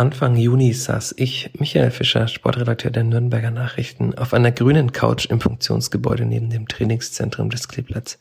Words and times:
Anfang 0.00 0.34
Juni 0.34 0.72
saß 0.72 1.16
ich, 1.18 1.50
Michael 1.58 1.90
Fischer, 1.90 2.26
Sportredakteur 2.26 2.90
der 2.90 3.04
Nürnberger 3.04 3.50
Nachrichten, 3.50 4.14
auf 4.14 4.32
einer 4.32 4.50
grünen 4.50 4.92
Couch 4.92 5.26
im 5.26 5.42
Funktionsgebäude 5.42 6.24
neben 6.24 6.48
dem 6.48 6.66
Trainingszentrum 6.66 7.50
des 7.50 7.68
Kleeblatts. 7.68 8.18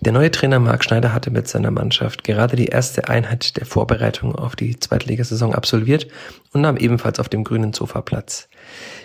Der 0.00 0.12
neue 0.12 0.30
Trainer 0.30 0.58
Marc 0.58 0.84
Schneider 0.84 1.14
hatte 1.14 1.30
mit 1.30 1.48
seiner 1.48 1.70
Mannschaft 1.70 2.22
gerade 2.22 2.54
die 2.54 2.66
erste 2.66 3.08
Einheit 3.08 3.56
der 3.56 3.64
Vorbereitung 3.64 4.34
auf 4.34 4.56
die 4.56 4.78
Zweitligasaison 4.78 5.54
absolviert 5.54 6.06
und 6.52 6.60
nahm 6.60 6.76
ebenfalls 6.76 7.18
auf 7.18 7.30
dem 7.30 7.44
grünen 7.44 7.72
Sofa 7.72 8.02
Platz. 8.02 8.50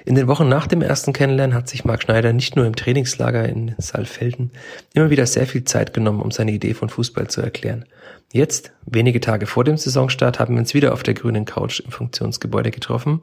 In 0.05 0.15
den 0.15 0.27
Wochen 0.27 0.49
nach 0.49 0.67
dem 0.67 0.81
ersten 0.81 1.13
Kennenlernen 1.13 1.55
hat 1.55 1.69
sich 1.69 1.85
Marc 1.85 2.03
Schneider 2.03 2.33
nicht 2.33 2.55
nur 2.55 2.65
im 2.65 2.75
Trainingslager 2.75 3.47
in 3.47 3.75
Saalfelden 3.77 4.51
immer 4.93 5.09
wieder 5.09 5.25
sehr 5.25 5.45
viel 5.45 5.63
Zeit 5.63 5.93
genommen, 5.93 6.21
um 6.21 6.31
seine 6.31 6.51
Idee 6.51 6.73
von 6.73 6.89
Fußball 6.89 7.27
zu 7.27 7.41
erklären. 7.41 7.85
Jetzt, 8.33 8.71
wenige 8.85 9.19
Tage 9.19 9.45
vor 9.45 9.63
dem 9.63 9.77
Saisonstart, 9.77 10.39
haben 10.39 10.55
wir 10.55 10.59
uns 10.59 10.73
wieder 10.73 10.93
auf 10.93 11.03
der 11.03 11.13
grünen 11.13 11.45
Couch 11.45 11.81
im 11.81 11.91
Funktionsgebäude 11.91 12.71
getroffen, 12.71 13.21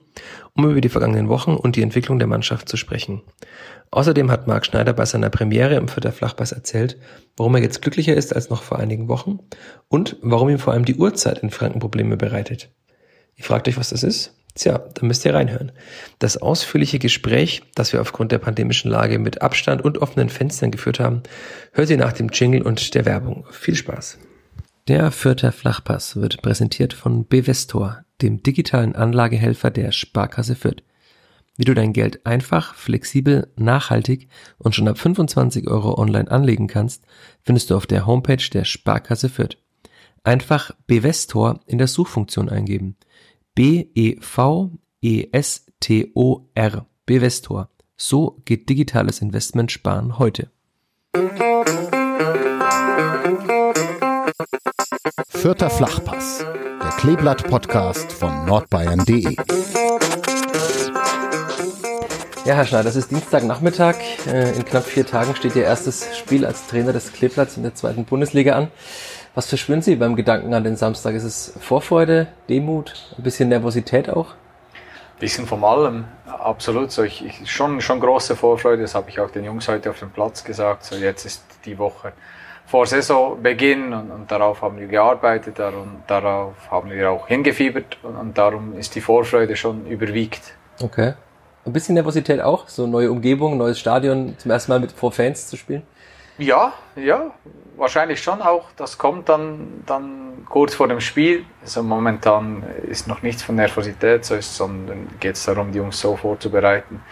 um 0.55 0.71
über 0.71 0.81
die 0.81 0.91
vergangenen 0.91 1.29
Wochen 1.29 1.55
und 1.55 1.77
die 1.77 1.83
Entwicklung 1.83 2.19
der 2.19 2.29
Mannschaft 2.29 2.69
zu 2.69 2.77
sprechen. 2.77 3.23
Außerdem 3.91 4.31
hat 4.31 4.47
Marc 4.47 4.67
Schneider 4.67 4.93
bei 4.93 5.07
seiner 5.07 5.31
Premiere 5.31 5.77
im 5.77 5.89
Vierter 5.89 6.13
Flachpass 6.13 6.53
erzählt, 6.53 6.99
warum 7.37 7.55
er 7.55 7.63
jetzt 7.63 7.81
glücklicher 7.81 8.15
ist 8.15 8.35
als 8.35 8.51
noch 8.51 8.63
vor 8.63 8.79
einigen 8.79 9.09
Wochen 9.09 9.41
und 9.89 10.17
warum 10.21 10.51
ihm 10.51 10.59
vor 10.59 10.75
allem 10.75 10.85
die 10.85 10.97
Uhrzeit 10.97 11.39
in 11.39 11.51
Franken 11.51 11.81
Probleme 11.81 12.17
bereitet. 12.17 12.71
Ihr 13.37 13.45
fragt 13.45 13.67
euch, 13.67 13.79
was 13.79 13.91
das 13.91 14.03
ist? 14.03 14.38
Tja, 14.59 14.79
da 14.93 15.07
müsst 15.07 15.25
ihr 15.25 15.35
reinhören. 15.35 15.71
Das 16.19 16.37
ausführliche 16.37 16.99
Gespräch, 16.99 17.63
das 17.77 17.93
wir 17.93 18.01
aufgrund 18.01 18.33
der 18.33 18.39
pandemischen 18.39 18.91
Lage 18.91 19.21
mit 19.21 19.41
Abstand 19.41 19.85
und 19.85 19.99
offenen 19.99 20.29
Fenstern 20.29 20.73
geführt 20.73 20.99
haben, 20.99 21.23
hört 21.73 21.91
ihr 21.91 21.97
nach 21.97 22.13
dem 22.13 22.29
Jingle 22.31 22.63
und 22.63 22.95
der 22.95 23.05
Werbung. 23.05 23.47
Viel 23.53 23.77
Spaß. 23.77 24.19
Der 24.89 25.13
Fürther 25.13 25.53
Flachpass 25.53 26.17
wird 26.17 26.43
präsentiert 26.43 26.93
von 26.93 27.25
Bevestor, 27.25 28.01
dem 28.21 28.43
digitalen 28.43 28.97
Anlagehelfer 28.97 29.71
der 29.71 29.93
Sparkasse 29.93 30.57
Fürth. 30.57 30.83
Wie 31.57 31.65
du 31.65 31.75
dein 31.75 31.93
Geld 31.93 32.27
einfach, 32.27 32.75
flexibel, 32.75 33.53
nachhaltig 33.55 34.29
und 34.59 34.75
schon 34.75 34.89
ab 34.89 34.99
25 34.99 35.69
Euro 35.69 35.97
online 36.01 36.31
anlegen 36.31 36.67
kannst, 36.67 37.05
findest 37.45 37.71
du 37.71 37.77
auf 37.77 37.87
der 37.87 38.07
Homepage 38.07 38.43
der 38.53 38.65
Sparkasse 38.65 39.29
Fürth. 39.29 39.57
Einfach 40.25 40.73
Bevestor 40.89 41.61
in 41.67 41.79
der 41.79 41.87
Suchfunktion 41.87 42.49
eingeben. 42.49 42.97
B-E-V-E-S-T-O-R. 43.59 44.87
Bevestor. 47.07 47.69
So 47.97 48.41
geht 48.45 48.69
digitales 48.69 49.21
Investment 49.21 49.73
sparen 49.73 50.21
heute. 50.21 50.53
Vierter 55.31 55.71
Flachpass, 55.71 56.39
der 56.39 56.91
Kleeblatt-Podcast 56.99 58.13
von 58.13 58.45
nordbayern.de. 58.47 59.35
Ja, 62.45 62.55
Herr 62.55 62.65
Schneider, 62.65 62.85
das 62.85 62.95
ist 62.95 63.11
Dienstagnachmittag. 63.11 63.97
Äh, 64.29 64.57
in 64.57 64.65
knapp 64.65 64.85
vier 64.85 65.05
Tagen 65.05 65.35
steht 65.35 65.57
Ihr 65.57 65.65
erstes 65.65 66.17
Spiel 66.17 66.47
als 66.47 66.69
Trainer 66.69 66.93
des 66.93 67.13
Kleeblatts 67.13 67.57
in 67.57 67.65
der 67.65 67.75
zweiten 67.75 68.05
Bundesliga 68.05 68.55
an. 68.55 68.71
Was 69.35 69.47
verspüren 69.47 69.83
Sie 69.83 69.97
beim 69.97 70.17
Gedanken 70.17 70.53
an 70.55 70.65
den 70.65 70.77
Samstag? 70.77 71.15
Ist 71.15 71.25
es 71.25 71.55
Vorfreude, 71.61 72.29
Demut, 72.49 72.95
ein 73.17 73.23
bisschen 73.23 73.49
Nervosität 73.49 74.11
auch? 74.11 74.31
Ein 74.31 75.21
bisschen 75.21 75.47
von 75.47 75.63
allem, 75.65 76.05
absolut. 76.27 76.91
So, 76.91 77.03
ich, 77.03 77.25
ich, 77.25 77.51
schon, 77.51 77.81
schon 77.81 78.01
große 78.01 78.37
Vorfreude, 78.37 78.83
das 78.83 78.95
habe 78.95 79.11
ich 79.11 79.21
auch 79.21 79.31
den 79.31 79.45
Jungs 79.45 79.69
heute 79.69 79.91
auf 79.91 79.99
dem 79.99 80.11
Platz 80.11 80.45
gesagt. 80.45 80.85
So, 80.85 80.97
jetzt 80.97 81.25
ist 81.25 81.43
die 81.65 81.79
Woche 81.79 82.13
vor 82.69 82.87
Saisonbeginn 82.87 83.95
und, 83.95 84.11
und 84.11 84.31
darauf 84.31 84.61
haben 84.61 84.79
wir 84.79 84.87
gearbeitet 84.87 85.59
und 85.59 86.03
darauf 86.07 86.71
haben 86.71 86.91
wir 86.91 87.11
auch 87.11 87.27
hingefiebert 87.27 87.97
und, 88.03 88.15
und 88.15 88.37
darum 88.37 88.77
ist 88.77 88.95
die 88.95 89.01
Vorfreude 89.01 89.57
schon 89.57 89.87
überwiegt. 89.87 90.55
Okay. 90.83 91.15
Ein 91.65 91.73
bisschen 91.73 91.95
Nervosität 91.95 92.41
auch, 92.43 92.69
so 92.69 92.87
neue 92.87 93.11
Umgebung, 93.11 93.57
neues 93.57 93.79
Stadion, 93.79 94.35
zum 94.39 94.51
ersten 94.51 94.71
Mal 94.71 94.81
mit 94.81 94.93
vor 94.93 95.13
Fans 95.13 95.49
zu 95.49 95.57
spielen? 95.57 95.83
Ja, 96.39 96.73
ja, 96.95 97.33
wahrscheinlich 97.77 98.23
schon 98.23 98.41
auch. 98.41 98.67
Das 98.77 98.97
kommt 98.97 99.29
dann, 99.29 99.83
dann 99.87 100.47
kurz 100.49 100.75
vor 100.75 100.87
dem 100.87 101.01
Spiel. 101.01 101.45
Also 101.63 101.83
momentan 101.83 102.63
ist 102.89 103.09
noch 103.09 103.23
nichts 103.23 103.43
von 103.43 103.57
Nervosität, 103.57 104.25
sondern 104.25 105.09
geht 105.19 105.35
es 105.35 105.45
darum, 105.45 105.73
die 105.73 105.79
Jungs 105.79 106.01
so 106.01 106.17
vorzubereiten, 106.17 107.03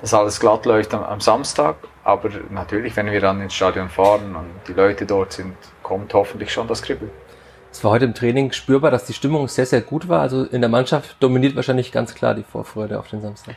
dass 0.00 0.14
alles 0.14 0.38
glatt 0.38 0.64
läuft 0.64 0.94
am, 0.94 1.02
am 1.02 1.20
Samstag. 1.20 1.76
Aber 2.04 2.30
natürlich, 2.50 2.94
wenn 2.96 3.10
wir 3.10 3.20
dann 3.20 3.40
ins 3.40 3.54
Stadion 3.54 3.88
fahren 3.88 4.36
und 4.36 4.48
die 4.68 4.74
Leute 4.74 5.06
dort 5.06 5.32
sind, 5.32 5.56
kommt 5.82 6.14
hoffentlich 6.14 6.52
schon 6.52 6.68
das 6.68 6.80
Kribbeln. 6.80 7.10
Es 7.72 7.82
war 7.82 7.90
heute 7.90 8.04
im 8.06 8.14
Training 8.14 8.52
spürbar, 8.52 8.90
dass 8.90 9.04
die 9.04 9.12
Stimmung 9.12 9.48
sehr, 9.48 9.66
sehr 9.66 9.80
gut 9.80 10.08
war. 10.08 10.20
Also 10.20 10.44
in 10.44 10.60
der 10.60 10.70
Mannschaft 10.70 11.16
dominiert 11.20 11.56
wahrscheinlich 11.56 11.90
ganz 11.90 12.14
klar 12.14 12.34
die 12.34 12.44
Vorfreude 12.44 12.98
auf 12.98 13.08
den 13.08 13.20
Samstag. 13.20 13.56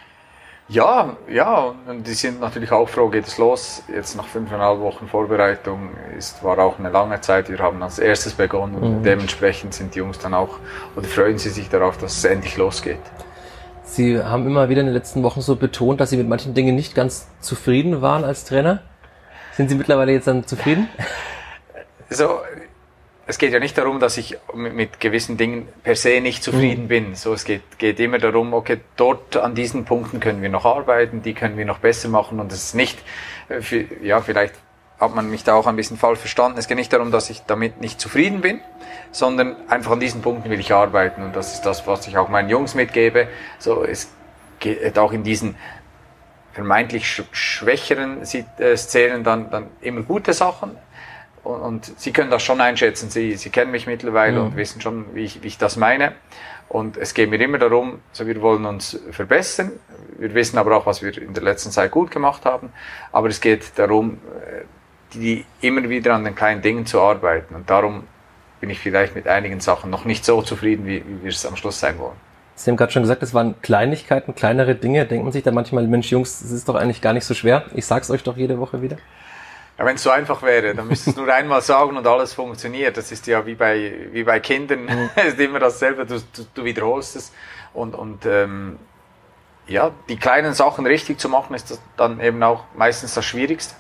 Ja, 0.71 1.17
ja, 1.29 1.75
und 1.85 2.07
die 2.07 2.13
sind 2.13 2.39
natürlich 2.39 2.71
auch 2.71 2.87
froh, 2.87 3.09
geht 3.09 3.27
es 3.27 3.37
los. 3.37 3.83
Jetzt 3.93 4.15
nach 4.15 4.25
fünfeinhalb 4.25 4.79
Wochen 4.79 5.05
Vorbereitung 5.09 5.89
ist, 6.17 6.41
war 6.45 6.57
auch 6.59 6.79
eine 6.79 6.89
lange 6.89 7.19
Zeit. 7.19 7.49
Wir 7.49 7.59
haben 7.59 7.83
als 7.83 7.99
erstes 7.99 8.35
begonnen 8.35 8.75
und 8.75 8.99
mhm. 8.99 9.03
dementsprechend 9.03 9.73
sind 9.73 9.93
die 9.93 9.99
Jungs 9.99 10.17
dann 10.19 10.33
auch, 10.33 10.59
oder 10.95 11.05
freuen 11.05 11.37
sie 11.37 11.49
sich 11.49 11.67
darauf, 11.67 11.97
dass 11.97 12.15
es 12.15 12.23
endlich 12.23 12.55
losgeht. 12.55 13.01
Sie 13.83 14.23
haben 14.23 14.47
immer 14.47 14.69
wieder 14.69 14.79
in 14.79 14.87
den 14.87 14.95
letzten 14.95 15.23
Wochen 15.23 15.41
so 15.41 15.57
betont, 15.57 15.99
dass 15.99 16.11
Sie 16.11 16.15
mit 16.15 16.29
manchen 16.29 16.53
Dingen 16.53 16.73
nicht 16.73 16.95
ganz 16.95 17.27
zufrieden 17.41 18.01
waren 18.01 18.23
als 18.23 18.45
Trainer. 18.45 18.81
Sind 19.57 19.67
Sie 19.67 19.75
mittlerweile 19.75 20.13
jetzt 20.13 20.27
dann 20.27 20.47
zufrieden? 20.47 20.87
So, 22.09 22.39
es 23.31 23.37
geht 23.37 23.53
ja 23.53 23.59
nicht 23.61 23.77
darum, 23.77 24.01
dass 24.01 24.17
ich 24.17 24.37
mit 24.53 24.99
gewissen 24.99 25.37
Dingen 25.37 25.65
per 25.83 25.95
se 25.95 26.19
nicht 26.19 26.43
zufrieden 26.43 26.83
mhm. 26.83 26.87
bin. 26.89 27.15
So, 27.15 27.33
es 27.33 27.45
geht, 27.45 27.61
geht 27.77 27.97
immer 28.01 28.17
darum, 28.17 28.53
okay, 28.53 28.81
dort 28.97 29.37
an 29.37 29.55
diesen 29.55 29.85
Punkten 29.85 30.19
können 30.19 30.41
wir 30.41 30.49
noch 30.49 30.65
arbeiten, 30.65 31.21
die 31.21 31.33
können 31.33 31.57
wir 31.57 31.63
noch 31.63 31.79
besser 31.79 32.09
machen 32.09 32.41
und 32.41 32.51
es 32.51 32.65
ist 32.65 32.75
nicht, 32.75 32.99
äh, 33.47 33.85
ja, 34.03 34.19
vielleicht 34.19 34.53
hat 34.99 35.15
man 35.15 35.29
mich 35.29 35.45
da 35.45 35.53
auch 35.53 35.65
ein 35.65 35.77
bisschen 35.77 35.95
falsch 35.95 36.19
verstanden. 36.19 36.57
Es 36.59 36.67
geht 36.67 36.75
nicht 36.75 36.91
darum, 36.91 37.09
dass 37.09 37.29
ich 37.29 37.41
damit 37.47 37.79
nicht 37.79 38.01
zufrieden 38.01 38.41
bin, 38.41 38.59
sondern 39.11 39.55
einfach 39.69 39.91
an 39.91 40.01
diesen 40.01 40.21
Punkten 40.21 40.49
will 40.49 40.59
ich 40.59 40.73
arbeiten 40.73 41.23
und 41.23 41.33
das 41.33 41.53
ist 41.53 41.61
das, 41.61 41.87
was 41.87 42.07
ich 42.07 42.17
auch 42.17 42.27
meinen 42.27 42.49
Jungs 42.49 42.75
mitgebe. 42.75 43.29
So, 43.59 43.85
es 43.85 44.11
geht 44.59 44.99
auch 44.99 45.13
in 45.13 45.23
diesen 45.23 45.55
vermeintlich 46.51 47.23
schwächeren 47.31 48.23
äh, 48.23 48.75
Szenen 48.75 49.23
dann, 49.23 49.49
dann 49.49 49.67
immer 49.79 50.01
gute 50.01 50.33
Sachen, 50.33 50.75
und, 51.44 51.62
und, 51.62 52.00
Sie 52.00 52.12
können 52.12 52.29
das 52.29 52.44
schon 52.44 52.62
einschätzen. 52.62 53.09
Sie, 53.09 53.35
Sie 53.35 53.50
kennen 53.50 53.72
mich 53.72 53.88
mittlerweile 53.88 54.38
ja. 54.38 54.41
und 54.44 54.56
wissen 54.56 54.81
schon, 54.81 55.06
wie 55.16 55.24
ich, 55.24 55.44
wie 55.44 55.47
ich 55.47 55.57
das 55.57 55.78
meine. 55.78 56.13
Und 56.69 56.96
es 56.96 57.13
geht 57.13 57.29
mir 57.29 57.41
immer 57.41 57.57
darum, 57.57 58.00
also 58.12 58.25
wir 58.28 58.41
wollen 58.41 58.66
uns 58.66 58.97
verbessern. 59.12 59.72
Wir 60.18 60.34
wissen 60.34 60.57
aber 60.57 60.78
auch, 60.78 60.85
was 60.85 61.02
wir 61.02 61.18
in 61.18 61.34
der 61.34 61.44
letzten 61.44 61.72
Zeit 61.72 61.91
gut 61.91 62.12
gemacht 62.12 62.46
haben. 62.46 62.72
Aber 63.12 63.28
es 63.28 63.41
geht 63.41 63.78
darum, 63.78 64.19
äh, 64.40 64.62
die 65.13 65.46
immer 65.59 65.90
wieder 65.90 66.13
an 66.13 66.24
den 66.24 66.35
kleinen 66.35 66.62
Dingen 66.62 66.85
zu 66.85 67.02
arbeiten. 67.02 67.56
Und 67.56 67.69
darum 67.69 68.03
bin 68.62 68.69
ich 68.69 68.79
vielleicht 68.79 69.16
mit 69.16 69.28
einigen 69.28 69.59
Sachen 69.59 69.90
noch 69.90 70.06
nicht 70.06 70.23
so 70.23 70.41
zufrieden, 70.41 70.85
wie, 70.85 71.03
wie 71.06 71.23
wir 71.23 71.29
es 71.29 71.46
am 71.46 71.58
Schluss 71.58 71.79
sein 71.79 71.97
wollen. 72.00 72.16
Sie 72.56 72.69
haben 72.69 72.78
gerade 72.78 72.91
schon 72.91 73.02
gesagt, 73.02 73.23
es 73.23 73.34
waren 73.34 73.59
Kleinigkeiten, 73.62 74.35
kleinere 74.35 74.75
Dinge. 74.75 75.06
Denkt 75.06 75.23
man 75.23 75.34
sich 75.34 75.44
da 75.44 75.52
manchmal, 75.52 75.88
Mensch, 75.88 76.12
Jungs, 76.12 76.41
das 76.41 76.52
ist 76.52 76.69
doch 76.69 76.75
eigentlich 76.75 77.02
gar 77.02 77.13
nicht 77.13 77.25
so 77.25 77.34
schwer. 77.34 77.66
Ich 77.73 77.85
sag's 77.85 78.12
euch 78.12 78.23
doch 78.23 78.38
jede 78.38 78.59
Woche 78.59 78.81
wieder. 78.81 78.97
Ja, 79.81 79.87
wenn 79.87 79.95
es 79.95 80.03
so 80.03 80.11
einfach 80.11 80.43
wäre, 80.43 80.75
dann 80.75 80.87
müsstest 80.87 81.17
du 81.17 81.23
nur 81.23 81.33
einmal 81.33 81.63
sagen 81.63 81.97
und 81.97 82.05
alles 82.05 82.35
funktioniert. 82.35 82.97
Das 82.97 83.11
ist 83.11 83.25
ja 83.25 83.47
wie 83.47 83.55
bei, 83.55 84.09
wie 84.11 84.23
bei 84.23 84.39
Kindern, 84.39 84.83
mhm. 84.83 85.09
ist 85.27 85.39
immer 85.39 85.57
dasselbe, 85.57 86.05
du, 86.05 86.19
du, 86.19 86.45
du 86.53 86.63
wiederholst 86.63 87.15
es. 87.15 87.31
Und, 87.73 87.95
und 87.95 88.27
ähm, 88.27 88.77
ja, 89.65 89.89
die 90.07 90.17
kleinen 90.17 90.53
Sachen 90.53 90.85
richtig 90.85 91.17
zu 91.19 91.29
machen, 91.29 91.55
ist 91.55 91.81
dann 91.97 92.19
eben 92.19 92.43
auch 92.43 92.65
meistens 92.75 93.15
das 93.15 93.25
Schwierigste. 93.25 93.73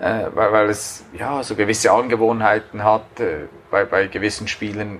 Äh, 0.00 0.30
weil, 0.34 0.50
weil 0.50 0.68
es 0.68 1.04
ja 1.12 1.44
so 1.44 1.54
gewisse 1.54 1.92
Angewohnheiten 1.92 2.82
hat 2.82 3.20
äh, 3.20 3.46
bei, 3.70 3.84
bei 3.84 4.08
gewissen 4.08 4.48
Spielen, 4.48 4.98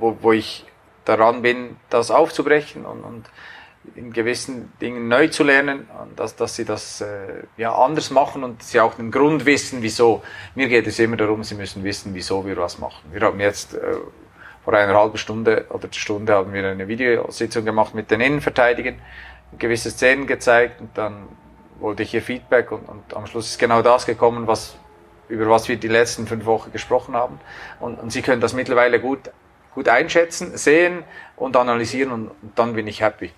wo, 0.00 0.18
wo 0.22 0.32
ich 0.32 0.66
daran 1.04 1.40
bin, 1.40 1.76
das 1.88 2.10
aufzubrechen 2.10 2.84
und, 2.84 3.04
und 3.04 3.26
in 3.94 4.12
gewissen 4.12 4.72
Dingen 4.80 5.08
neu 5.08 5.28
zu 5.28 5.42
lernen, 5.42 5.88
dass, 6.16 6.36
dass 6.36 6.56
sie 6.56 6.64
das 6.64 7.00
äh, 7.00 7.44
ja 7.56 7.74
anders 7.74 8.10
machen 8.10 8.44
und 8.44 8.62
sie 8.62 8.80
auch 8.80 8.94
den 8.94 9.10
Grund 9.10 9.44
wissen, 9.44 9.82
wieso. 9.82 10.22
Mir 10.54 10.68
geht 10.68 10.86
es 10.86 10.98
immer 10.98 11.16
darum, 11.16 11.42
sie 11.42 11.54
müssen 11.54 11.82
wissen, 11.82 12.14
wieso 12.14 12.46
wir 12.46 12.56
was 12.56 12.78
machen. 12.78 13.02
Wir 13.12 13.20
haben 13.22 13.40
jetzt 13.40 13.74
äh, 13.74 13.96
vor 14.64 14.74
einer 14.74 14.94
halben 14.94 15.18
Stunde 15.18 15.66
oder 15.70 15.88
Stunde 15.90 16.34
haben 16.34 16.52
wir 16.52 16.66
eine 16.66 16.86
Videositzung 16.86 17.64
gemacht 17.64 17.94
mit 17.94 18.10
den 18.10 18.20
Innenverteidigern, 18.20 19.00
gewisse 19.58 19.90
Szenen 19.90 20.26
gezeigt 20.26 20.80
und 20.80 20.96
dann 20.96 21.28
wollte 21.80 22.04
ich 22.04 22.14
ihr 22.14 22.22
Feedback 22.22 22.70
und, 22.70 22.88
und 22.88 23.14
am 23.14 23.26
Schluss 23.26 23.48
ist 23.48 23.58
genau 23.58 23.82
das 23.82 24.06
gekommen, 24.06 24.46
was 24.46 24.76
über 25.28 25.48
was 25.48 25.68
wir 25.68 25.76
die 25.76 25.88
letzten 25.88 26.26
fünf 26.26 26.44
Wochen 26.44 26.72
gesprochen 26.72 27.14
haben. 27.14 27.40
Und, 27.80 27.98
und 27.98 28.12
sie 28.12 28.22
können 28.22 28.40
das 28.40 28.52
mittlerweile 28.52 29.00
gut, 29.00 29.30
gut 29.74 29.88
einschätzen, 29.88 30.56
sehen 30.56 31.04
und 31.36 31.56
analysieren 31.56 32.12
und, 32.12 32.28
und 32.28 32.58
dann 32.58 32.74
bin 32.74 32.86
ich 32.86 33.00
happy. 33.00 33.32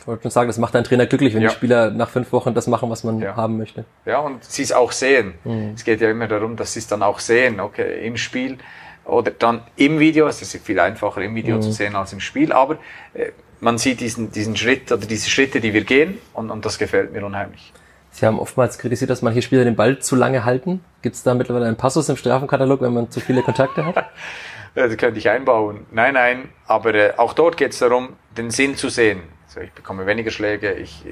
Ich 0.00 0.06
wollte 0.06 0.22
schon 0.22 0.30
sagen, 0.30 0.48
das 0.48 0.56
macht 0.56 0.74
einen 0.74 0.84
Trainer 0.84 1.04
glücklich, 1.04 1.34
wenn 1.34 1.42
ja. 1.42 1.50
die 1.50 1.54
Spieler 1.54 1.90
nach 1.90 2.08
fünf 2.08 2.32
Wochen 2.32 2.54
das 2.54 2.66
machen, 2.66 2.88
was 2.88 3.04
man 3.04 3.20
ja. 3.20 3.36
haben 3.36 3.58
möchte. 3.58 3.84
Ja, 4.06 4.20
und 4.20 4.42
sie 4.42 4.62
es 4.62 4.72
auch 4.72 4.92
sehen. 4.92 5.34
Mhm. 5.44 5.72
Es 5.74 5.84
geht 5.84 6.00
ja 6.00 6.10
immer 6.10 6.26
darum, 6.26 6.56
dass 6.56 6.72
sie 6.72 6.78
es 6.78 6.86
dann 6.86 7.02
auch 7.02 7.18
sehen, 7.18 7.60
okay, 7.60 8.06
im 8.06 8.16
Spiel 8.16 8.56
oder 9.04 9.30
dann 9.30 9.62
im 9.76 9.98
Video. 9.98 10.26
Es 10.26 10.40
ist 10.40 10.56
viel 10.64 10.80
einfacher 10.80 11.20
im 11.20 11.34
Video 11.34 11.56
mhm. 11.56 11.62
zu 11.62 11.72
sehen 11.72 11.96
als 11.96 12.14
im 12.14 12.20
Spiel, 12.20 12.52
aber 12.52 12.78
äh, 13.12 13.32
man 13.60 13.76
sieht 13.76 14.00
diesen, 14.00 14.32
diesen 14.32 14.56
Schritt 14.56 14.90
oder 14.90 15.04
diese 15.06 15.28
Schritte, 15.28 15.60
die 15.60 15.74
wir 15.74 15.84
gehen 15.84 16.16
und, 16.32 16.50
und 16.50 16.64
das 16.64 16.78
gefällt 16.78 17.12
mir 17.12 17.24
unheimlich. 17.24 17.72
Sie 18.10 18.24
haben 18.24 18.38
oftmals 18.38 18.78
kritisiert, 18.78 19.10
dass 19.10 19.20
manche 19.20 19.42
Spieler 19.42 19.64
den 19.64 19.76
Ball 19.76 19.98
zu 19.98 20.16
lange 20.16 20.46
halten. 20.46 20.82
Gibt 21.02 21.14
es 21.14 21.22
da 21.22 21.34
mittlerweile 21.34 21.66
einen 21.66 21.76
Passus 21.76 22.08
im 22.08 22.16
Strafenkatalog, 22.16 22.80
wenn 22.80 22.94
man 22.94 23.10
zu 23.10 23.20
viele 23.20 23.42
Kontakte 23.42 23.84
hat? 23.84 24.06
das 24.74 24.96
könnte 24.96 25.18
ich 25.18 25.28
einbauen. 25.28 25.86
Nein, 25.92 26.14
nein, 26.14 26.48
aber 26.66 26.94
äh, 26.94 27.12
auch 27.18 27.34
dort 27.34 27.58
geht 27.58 27.72
es 27.72 27.78
darum, 27.78 28.16
den 28.36 28.50
Sinn 28.50 28.76
zu 28.76 28.88
sehen. 28.88 29.20
Also 29.50 29.62
ich 29.62 29.72
bekomme 29.72 30.06
weniger 30.06 30.30
Schläge. 30.30 30.74
Ich, 30.74 31.04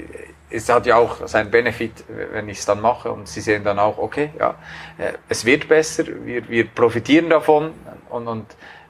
es 0.49 0.69
hat 0.69 0.87
ja 0.87 0.94
auch 0.94 1.26
seinen 1.26 1.50
Benefit, 1.50 2.05
wenn 2.06 2.49
ich 2.49 2.61
es 2.61 2.67
dann 2.67 2.81
mache 2.81 3.11
und 3.11 3.26
sie 3.26 3.40
sehen 3.40 3.64
dann 3.64 3.81
auch, 3.81 3.99
okay, 3.99 4.31
ja, 4.38 4.55
äh, 4.96 5.14
es 5.29 5.44
wird 5.44 5.67
besser, 5.67 6.05
wir, 6.25 6.49
wir 6.49 6.69
profitieren 6.69 7.31
davon 7.31 7.73
und, 8.11 8.29
und 8.29 8.46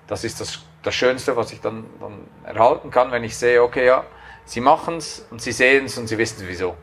das 0.07 0.25
ist 0.25 0.39
das, 0.43 0.59
das 0.83 0.95
Schönste, 0.95 1.35
was 1.35 1.51
ich 1.51 1.63
dann, 1.63 1.87
dann 1.99 2.19
erhalten 2.45 2.91
kann, 2.91 3.11
wenn 3.11 3.25
ich 3.25 3.39
sehe, 3.39 3.63
okay, 3.63 3.87
ja, 3.87 4.05
sie 4.45 4.61
machen 4.61 4.99
es 4.99 5.27
und 5.31 5.41
sie 5.41 5.53
sehen 5.53 5.87
es 5.87 5.97
und 5.97 6.09
sie 6.09 6.19
wissen 6.19 6.45
wieso. 6.47 6.75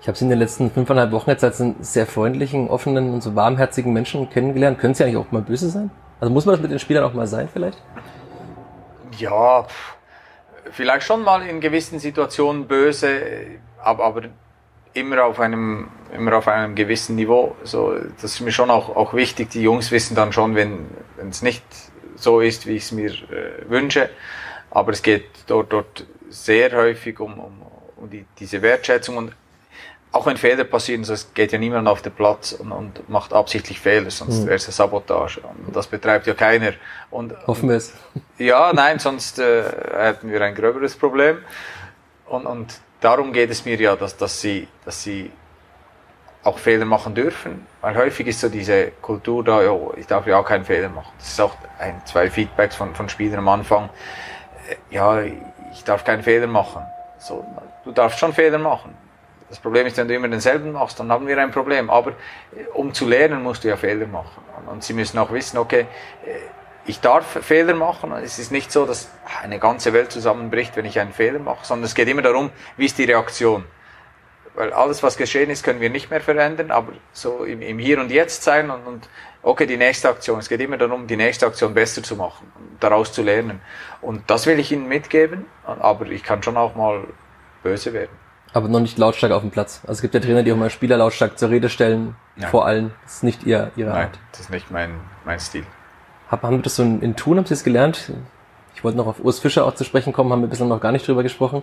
Ich 0.00 0.06
habe 0.06 0.16
Sie 0.16 0.22
in 0.22 0.30
den 0.30 0.38
letzten 0.38 0.70
fünfeinhalb 0.70 1.10
Wochen 1.10 1.30
jetzt 1.30 1.42
als 1.42 1.60
einen 1.60 1.82
sehr 1.82 2.06
freundlichen, 2.06 2.70
offenen 2.70 3.12
und 3.12 3.24
so 3.24 3.34
warmherzigen 3.34 3.92
Menschen 3.92 4.30
kennengelernt. 4.30 4.78
Können 4.78 4.94
Sie 4.94 5.02
eigentlich 5.02 5.16
auch 5.16 5.32
mal 5.32 5.42
böse 5.42 5.68
sein? 5.68 5.90
Also 6.20 6.32
muss 6.32 6.46
man 6.46 6.52
das 6.52 6.62
mit 6.62 6.70
den 6.70 6.78
Spielern 6.78 7.02
auch 7.02 7.14
mal 7.14 7.26
sein 7.26 7.48
vielleicht? 7.52 7.82
Ja, 9.18 9.66
vielleicht 10.72 11.06
schon 11.06 11.22
mal 11.22 11.46
in 11.46 11.60
gewissen 11.60 11.98
Situationen 11.98 12.66
böse, 12.66 13.20
aber, 13.82 14.04
aber 14.04 14.22
immer 14.94 15.24
auf 15.24 15.40
einem 15.40 15.88
immer 16.12 16.34
auf 16.36 16.48
einem 16.48 16.74
gewissen 16.74 17.16
Niveau. 17.16 17.56
So, 17.64 17.94
das 18.20 18.24
ist 18.24 18.40
mir 18.40 18.52
schon 18.52 18.70
auch, 18.70 18.94
auch 18.96 19.14
wichtig. 19.14 19.50
Die 19.50 19.62
Jungs 19.62 19.90
wissen 19.90 20.14
dann 20.14 20.32
schon, 20.32 20.54
wenn 20.54 20.86
es 21.30 21.42
nicht 21.42 21.62
so 22.16 22.40
ist, 22.40 22.66
wie 22.66 22.76
ich 22.76 22.84
es 22.84 22.92
mir 22.92 23.10
äh, 23.10 23.68
wünsche. 23.68 24.10
Aber 24.70 24.92
es 24.92 25.02
geht 25.02 25.26
dort, 25.46 25.72
dort 25.72 26.06
sehr 26.28 26.72
häufig 26.72 27.20
um, 27.20 27.38
um, 27.38 27.62
um 27.96 28.10
die, 28.10 28.26
diese 28.38 28.62
Wertschätzung 28.62 29.16
und 29.16 29.32
auch 30.10 30.26
wenn 30.26 30.36
Fehler 30.36 30.64
passieren, 30.64 31.04
so, 31.04 31.12
es 31.12 31.34
geht 31.34 31.52
ja 31.52 31.58
niemand 31.58 31.86
auf 31.86 32.00
den 32.00 32.12
Platz 32.12 32.52
und, 32.52 32.72
und 32.72 33.08
macht 33.08 33.32
absichtlich 33.32 33.78
Fehler, 33.78 34.10
sonst 34.10 34.40
mhm. 34.40 34.46
wäre 34.46 34.56
es 34.56 34.64
eine 34.64 34.72
Sabotage. 34.72 35.40
Und 35.40 35.76
das 35.76 35.86
betreibt 35.86 36.26
ja 36.26 36.34
keiner. 36.34 36.72
Und, 37.10 37.34
Hoffen 37.46 37.68
wir 37.68 37.76
es. 37.76 37.92
Ja, 38.38 38.72
nein, 38.72 38.98
sonst 38.98 39.38
äh, 39.38 39.64
hätten 39.96 40.30
wir 40.30 40.40
ein 40.40 40.54
gröberes 40.54 40.96
Problem. 40.96 41.38
Und, 42.26 42.46
und 42.46 42.80
darum 43.00 43.32
geht 43.32 43.50
es 43.50 43.64
mir 43.64 43.76
ja, 43.76 43.96
dass, 43.96 44.16
dass, 44.16 44.40
sie, 44.40 44.66
dass 44.84 45.02
sie 45.02 45.30
auch 46.42 46.58
Fehler 46.58 46.86
machen 46.86 47.14
dürfen. 47.14 47.66
Weil 47.82 47.96
häufig 47.96 48.26
ist 48.28 48.40
so 48.40 48.48
diese 48.48 48.92
Kultur 49.02 49.44
da, 49.44 49.62
ja, 49.62 49.76
ich 49.96 50.06
darf 50.06 50.26
ja 50.26 50.38
auch 50.38 50.46
keinen 50.46 50.64
Fehler 50.64 50.88
machen. 50.88 51.12
Das 51.18 51.28
ist 51.28 51.40
auch 51.40 51.54
ein, 51.78 52.00
zwei 52.06 52.30
Feedbacks 52.30 52.76
von, 52.76 52.94
von 52.94 53.10
Spielern 53.10 53.40
am 53.40 53.48
Anfang. 53.48 53.90
Äh, 54.68 54.94
ja, 54.94 55.20
ich 55.20 55.84
darf 55.84 56.04
keinen 56.04 56.22
Fehler 56.22 56.46
machen. 56.46 56.82
So, 57.18 57.44
du 57.84 57.92
darfst 57.92 58.18
schon 58.18 58.32
Fehler 58.32 58.58
machen 58.58 59.07
das 59.48 59.58
Problem 59.58 59.86
ist, 59.86 59.96
wenn 59.96 60.08
du 60.08 60.14
immer 60.14 60.28
denselben 60.28 60.72
machst, 60.72 61.00
dann 61.00 61.10
haben 61.10 61.26
wir 61.26 61.38
ein 61.38 61.50
Problem. 61.50 61.90
Aber 61.90 62.10
äh, 62.10 62.66
um 62.74 62.92
zu 62.92 63.06
lernen, 63.06 63.42
musst 63.42 63.64
du 63.64 63.68
ja 63.68 63.76
Fehler 63.76 64.06
machen. 64.06 64.42
Und 64.66 64.84
sie 64.84 64.92
müssen 64.92 65.18
auch 65.18 65.32
wissen, 65.32 65.58
okay, 65.58 65.86
äh, 66.24 66.30
ich 66.86 67.00
darf 67.00 67.26
Fehler 67.44 67.74
machen. 67.74 68.12
Es 68.12 68.38
ist 68.38 68.50
nicht 68.50 68.72
so, 68.72 68.86
dass 68.86 69.10
eine 69.42 69.58
ganze 69.58 69.92
Welt 69.92 70.10
zusammenbricht, 70.10 70.76
wenn 70.76 70.86
ich 70.86 70.98
einen 70.98 71.12
Fehler 71.12 71.38
mache, 71.38 71.64
sondern 71.64 71.84
es 71.84 71.94
geht 71.94 72.08
immer 72.08 72.22
darum, 72.22 72.50
wie 72.76 72.86
ist 72.86 72.98
die 72.98 73.04
Reaktion. 73.04 73.64
Weil 74.54 74.72
alles, 74.72 75.02
was 75.02 75.16
geschehen 75.16 75.50
ist, 75.50 75.62
können 75.62 75.80
wir 75.80 75.90
nicht 75.90 76.10
mehr 76.10 76.20
verändern, 76.20 76.70
aber 76.70 76.92
so 77.12 77.44
im, 77.44 77.62
im 77.62 77.78
Hier 77.78 78.00
und 78.00 78.10
Jetzt 78.10 78.42
sein 78.42 78.70
und, 78.70 78.86
und 78.86 79.08
okay, 79.42 79.66
die 79.66 79.76
nächste 79.76 80.08
Aktion. 80.08 80.38
Es 80.40 80.48
geht 80.48 80.60
immer 80.60 80.78
darum, 80.78 81.06
die 81.06 81.16
nächste 81.16 81.46
Aktion 81.46 81.74
besser 81.74 82.02
zu 82.02 82.16
machen, 82.16 82.50
daraus 82.80 83.12
zu 83.12 83.22
lernen. 83.22 83.60
Und 84.00 84.28
das 84.28 84.46
will 84.46 84.58
ich 84.58 84.72
Ihnen 84.72 84.88
mitgeben, 84.88 85.46
aber 85.64 86.06
ich 86.06 86.24
kann 86.24 86.42
schon 86.42 86.56
auch 86.56 86.74
mal 86.74 87.04
böse 87.62 87.92
werden. 87.92 88.27
Aber 88.52 88.68
noch 88.68 88.80
nicht 88.80 88.98
lautstark 88.98 89.32
auf 89.32 89.42
dem 89.42 89.50
Platz. 89.50 89.80
Also 89.82 89.92
es 89.92 90.02
gibt 90.02 90.14
ja 90.14 90.20
Trainer, 90.20 90.42
die 90.42 90.52
auch 90.52 90.56
mal 90.56 90.70
Spieler 90.70 90.96
lautstark 90.96 91.38
zur 91.38 91.50
Rede 91.50 91.68
stellen, 91.68 92.16
Nein. 92.36 92.50
vor 92.50 92.66
allem. 92.66 92.92
Das 93.04 93.16
ist 93.16 93.22
nicht 93.22 93.44
ihr, 93.44 93.70
ihre 93.76 93.90
Nein, 93.90 94.06
Art. 94.06 94.18
das 94.32 94.40
ist 94.40 94.50
nicht 94.50 94.70
mein, 94.70 94.94
mein 95.24 95.38
Stil. 95.38 95.64
Hab, 96.30 96.42
haben 96.42 96.56
wir 96.56 96.62
das 96.62 96.76
so 96.76 96.82
in, 96.82 97.00
in 97.02 97.16
Thun, 97.16 97.38
haben 97.38 97.46
Sie 97.46 97.54
es 97.54 97.64
gelernt? 97.64 98.12
Ich 98.74 98.84
wollte 98.84 98.96
noch 98.96 99.08
auf 99.08 99.24
Urs 99.24 99.40
Fischer 99.40 99.66
auch 99.66 99.74
zu 99.74 99.82
sprechen 99.82 100.12
kommen, 100.12 100.30
haben 100.30 100.40
wir 100.40 100.46
bislang 100.48 100.68
noch 100.68 100.80
gar 100.80 100.92
nicht 100.92 101.06
drüber 101.06 101.24
gesprochen. 101.24 101.62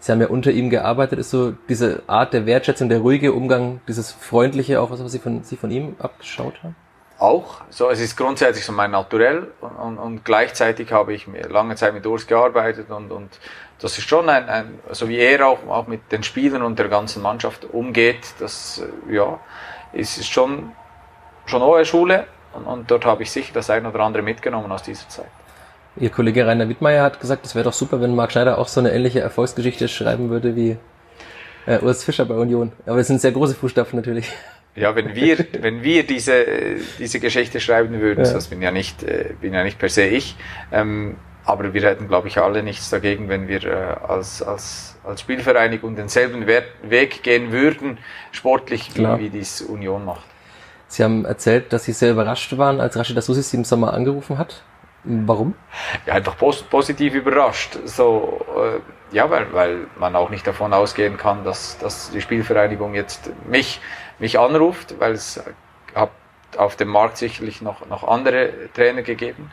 Sie 0.00 0.10
haben 0.10 0.20
ja 0.20 0.26
unter 0.26 0.50
ihm 0.50 0.68
gearbeitet, 0.68 1.18
ist 1.20 1.30
so 1.30 1.52
diese 1.68 2.02
Art 2.08 2.32
der 2.32 2.44
Wertschätzung, 2.44 2.88
der 2.88 2.98
ruhige 2.98 3.32
Umgang, 3.32 3.80
dieses 3.86 4.10
freundliche 4.10 4.80
auch, 4.80 4.90
was 4.90 4.98
Sie 5.12 5.18
von, 5.20 5.44
Sie 5.44 5.56
von 5.56 5.70
ihm 5.70 5.94
abgeschaut 6.00 6.54
haben? 6.64 6.74
Auch. 7.18 7.62
So, 7.70 7.88
es 7.88 8.00
ist 8.00 8.16
grundsätzlich 8.16 8.64
so 8.64 8.72
mein 8.72 8.90
Naturell 8.90 9.52
und, 9.60 9.76
und, 9.76 9.98
und 9.98 10.24
gleichzeitig 10.24 10.92
habe 10.92 11.14
ich 11.14 11.28
lange 11.48 11.76
Zeit 11.76 11.94
mit 11.94 12.04
Urs 12.04 12.26
gearbeitet 12.26 12.90
und, 12.90 13.12
und 13.12 13.38
das 13.80 13.98
ist 13.98 14.08
schon 14.08 14.28
ein, 14.28 14.48
ein, 14.48 14.78
so 14.90 15.08
wie 15.08 15.18
er 15.18 15.46
auch, 15.46 15.66
auch 15.68 15.86
mit 15.86 16.10
den 16.10 16.22
Spielern 16.22 16.62
und 16.62 16.78
der 16.78 16.88
ganzen 16.88 17.22
Mannschaft 17.22 17.64
umgeht, 17.64 18.20
das, 18.38 18.82
äh, 19.10 19.14
ja, 19.14 19.38
ist, 19.92 20.18
ist 20.18 20.28
schon, 20.28 20.72
schon 21.46 21.62
hohe 21.62 21.84
Schule 21.84 22.26
und, 22.52 22.64
und 22.64 22.90
dort 22.90 23.04
habe 23.04 23.22
ich 23.22 23.30
sicher 23.30 23.52
das 23.54 23.70
ein 23.70 23.86
oder 23.86 24.00
andere 24.00 24.22
mitgenommen 24.22 24.70
aus 24.72 24.82
dieser 24.82 25.08
Zeit. 25.08 25.30
Ihr 25.98 26.10
Kollege 26.10 26.46
Rainer 26.46 26.68
Wittmeier 26.68 27.02
hat 27.02 27.20
gesagt, 27.20 27.46
es 27.46 27.54
wäre 27.54 27.64
doch 27.64 27.72
super, 27.72 28.00
wenn 28.00 28.14
Marc 28.14 28.32
Schneider 28.32 28.58
auch 28.58 28.68
so 28.68 28.80
eine 28.80 28.92
ähnliche 28.92 29.20
Erfolgsgeschichte 29.20 29.88
schreiben 29.88 30.28
würde 30.28 30.54
wie 30.54 30.76
äh, 31.66 31.78
Urs 31.80 32.04
Fischer 32.04 32.26
bei 32.26 32.34
Union. 32.34 32.72
Aber 32.84 32.98
es 32.98 33.06
sind 33.06 33.20
sehr 33.20 33.32
große 33.32 33.54
Fußstapfen 33.54 33.98
natürlich. 33.98 34.30
Ja, 34.74 34.94
wenn 34.94 35.14
wir, 35.14 35.38
wenn 35.60 35.82
wir 35.82 36.06
diese, 36.06 36.44
diese 36.98 37.18
Geschichte 37.18 37.60
schreiben 37.60 37.98
würden, 38.00 38.24
ja. 38.24 38.32
das 38.32 38.48
bin 38.48 38.60
ja 38.60 38.70
nicht, 38.70 39.02
äh, 39.02 39.34
bin 39.40 39.54
ja 39.54 39.64
nicht 39.64 39.78
per 39.78 39.88
se 39.88 40.04
ich, 40.04 40.36
ähm, 40.70 41.16
aber 41.46 41.72
wir 41.72 41.82
hätten, 41.82 42.08
glaube 42.08 42.26
ich, 42.26 42.38
alle 42.38 42.62
nichts 42.62 42.90
dagegen, 42.90 43.28
wenn 43.28 43.46
wir 43.46 43.64
äh, 43.64 43.96
als, 44.06 44.42
als, 44.42 44.96
als 45.04 45.20
Spielvereinigung 45.20 45.94
denselben 45.94 46.46
Weg 46.46 47.22
gehen 47.22 47.52
würden, 47.52 47.98
sportlich, 48.32 48.96
wie, 48.96 49.18
wie 49.18 49.30
dies 49.30 49.62
Union 49.62 50.04
macht. 50.04 50.26
Sie 50.88 51.04
haben 51.04 51.24
erzählt, 51.24 51.72
dass 51.72 51.84
Sie 51.84 51.92
sehr 51.92 52.12
überrascht 52.12 52.56
waren, 52.58 52.80
als 52.80 52.96
Rashida 52.96 53.20
Susi 53.20 53.42
Sie 53.42 53.56
im 53.56 53.64
Sommer 53.64 53.94
angerufen 53.94 54.38
hat. 54.38 54.62
Warum? 55.04 55.54
Ja, 56.04 56.14
einfach 56.14 56.36
pos 56.36 56.64
positiv 56.64 57.14
überrascht. 57.14 57.78
So, 57.84 58.44
äh, 58.56 59.14
ja, 59.14 59.30
weil, 59.30 59.52
weil 59.52 59.86
man 59.96 60.16
auch 60.16 60.30
nicht 60.30 60.44
davon 60.48 60.72
ausgehen 60.72 61.16
kann, 61.16 61.44
dass, 61.44 61.78
dass 61.78 62.10
die 62.10 62.20
Spielvereinigung 62.20 62.94
jetzt 62.94 63.30
mich, 63.48 63.80
mich 64.18 64.36
anruft, 64.36 64.98
weil 64.98 65.12
es 65.12 65.40
hat 65.94 66.10
auf 66.56 66.74
dem 66.74 66.88
Markt 66.88 67.18
sicherlich 67.18 67.62
noch, 67.62 67.86
noch 67.86 68.06
andere 68.06 68.50
Trainer 68.74 69.02
gegeben 69.02 69.50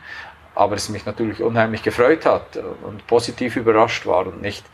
aber 0.54 0.76
es 0.76 0.88
mich 0.88 1.06
natürlich 1.06 1.42
unheimlich 1.42 1.82
gefreut 1.82 2.26
hat 2.26 2.58
und 2.82 3.06
positiv 3.06 3.56
überrascht 3.56 4.06
war 4.06 4.26
und 4.26 4.40
nicht, 4.40 4.64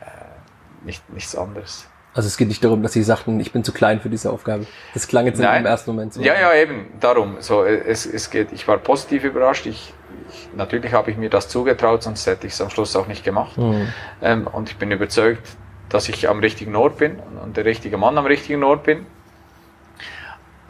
äh, 0.00 0.84
nicht 0.84 1.08
nichts 1.12 1.34
anderes. 1.36 1.88
Also 2.14 2.26
es 2.26 2.36
geht 2.36 2.48
nicht 2.48 2.62
darum, 2.62 2.82
dass 2.82 2.92
Sie 2.92 3.02
sagten, 3.02 3.40
ich 3.40 3.52
bin 3.52 3.64
zu 3.64 3.72
klein 3.72 4.00
für 4.00 4.10
diese 4.10 4.30
Aufgabe. 4.30 4.66
Das 4.92 5.08
klang 5.08 5.24
jetzt 5.24 5.40
Nein. 5.40 5.62
im 5.62 5.66
ersten 5.66 5.90
Moment 5.90 6.12
so. 6.12 6.20
Ja, 6.20 6.34
ja, 6.38 6.54
eben, 6.54 6.92
darum. 7.00 7.36
So, 7.40 7.64
es, 7.64 8.04
es 8.04 8.28
geht, 8.28 8.52
ich 8.52 8.68
war 8.68 8.76
positiv 8.78 9.24
überrascht. 9.24 9.64
Ich, 9.64 9.94
ich, 10.28 10.48
natürlich 10.54 10.92
habe 10.92 11.10
ich 11.10 11.16
mir 11.16 11.30
das 11.30 11.48
zugetraut, 11.48 12.02
sonst 12.02 12.26
hätte 12.26 12.46
ich 12.46 12.52
es 12.52 12.60
am 12.60 12.68
Schluss 12.68 12.94
auch 12.96 13.06
nicht 13.06 13.24
gemacht. 13.24 13.56
Mhm. 13.56 13.88
Ähm, 14.20 14.46
und 14.46 14.68
ich 14.68 14.76
bin 14.76 14.90
überzeugt, 14.90 15.56
dass 15.88 16.08
ich 16.10 16.28
am 16.28 16.40
richtigen 16.40 16.76
Ort 16.76 16.98
bin 16.98 17.18
und 17.42 17.56
der 17.56 17.64
richtige 17.64 17.96
Mann 17.96 18.18
am 18.18 18.26
richtigen 18.26 18.62
Ort 18.62 18.82
bin. 18.82 19.06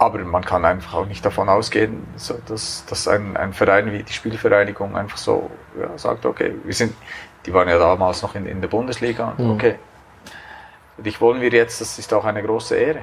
Aber 0.02 0.18
man 0.18 0.44
kann 0.44 0.64
einfach 0.64 0.94
auch 0.94 1.06
nicht 1.06 1.25
davon 1.25 1.49
ausgehen, 1.49 2.04
so, 2.16 2.35
dass, 2.49 2.85
dass 2.87 3.06
ein, 3.06 3.37
ein 3.37 3.52
Verein 3.52 3.92
wie 3.92 4.02
die 4.02 4.12
Spielvereinigung 4.12 4.97
einfach 4.97 5.16
so 5.16 5.49
ja, 5.80 5.97
sagt, 5.97 6.26
okay, 6.26 6.56
wir 6.64 6.75
sind, 6.75 6.92
die 7.47 7.54
waren 7.54 7.68
ja 7.68 7.78
damals 7.78 8.21
noch 8.21 8.35
in, 8.35 8.47
in 8.47 8.61
der 8.61 8.66
Bundesliga, 8.66 9.35
mhm. 9.38 9.52
okay, 9.52 9.76
dich 10.99 11.21
wollen 11.21 11.40
wir 11.40 11.50
jetzt, 11.50 11.80
das 11.80 12.00
ist 12.00 12.12
auch 12.12 12.25
eine 12.25 12.42
große 12.42 12.75
Ehre. 12.75 12.99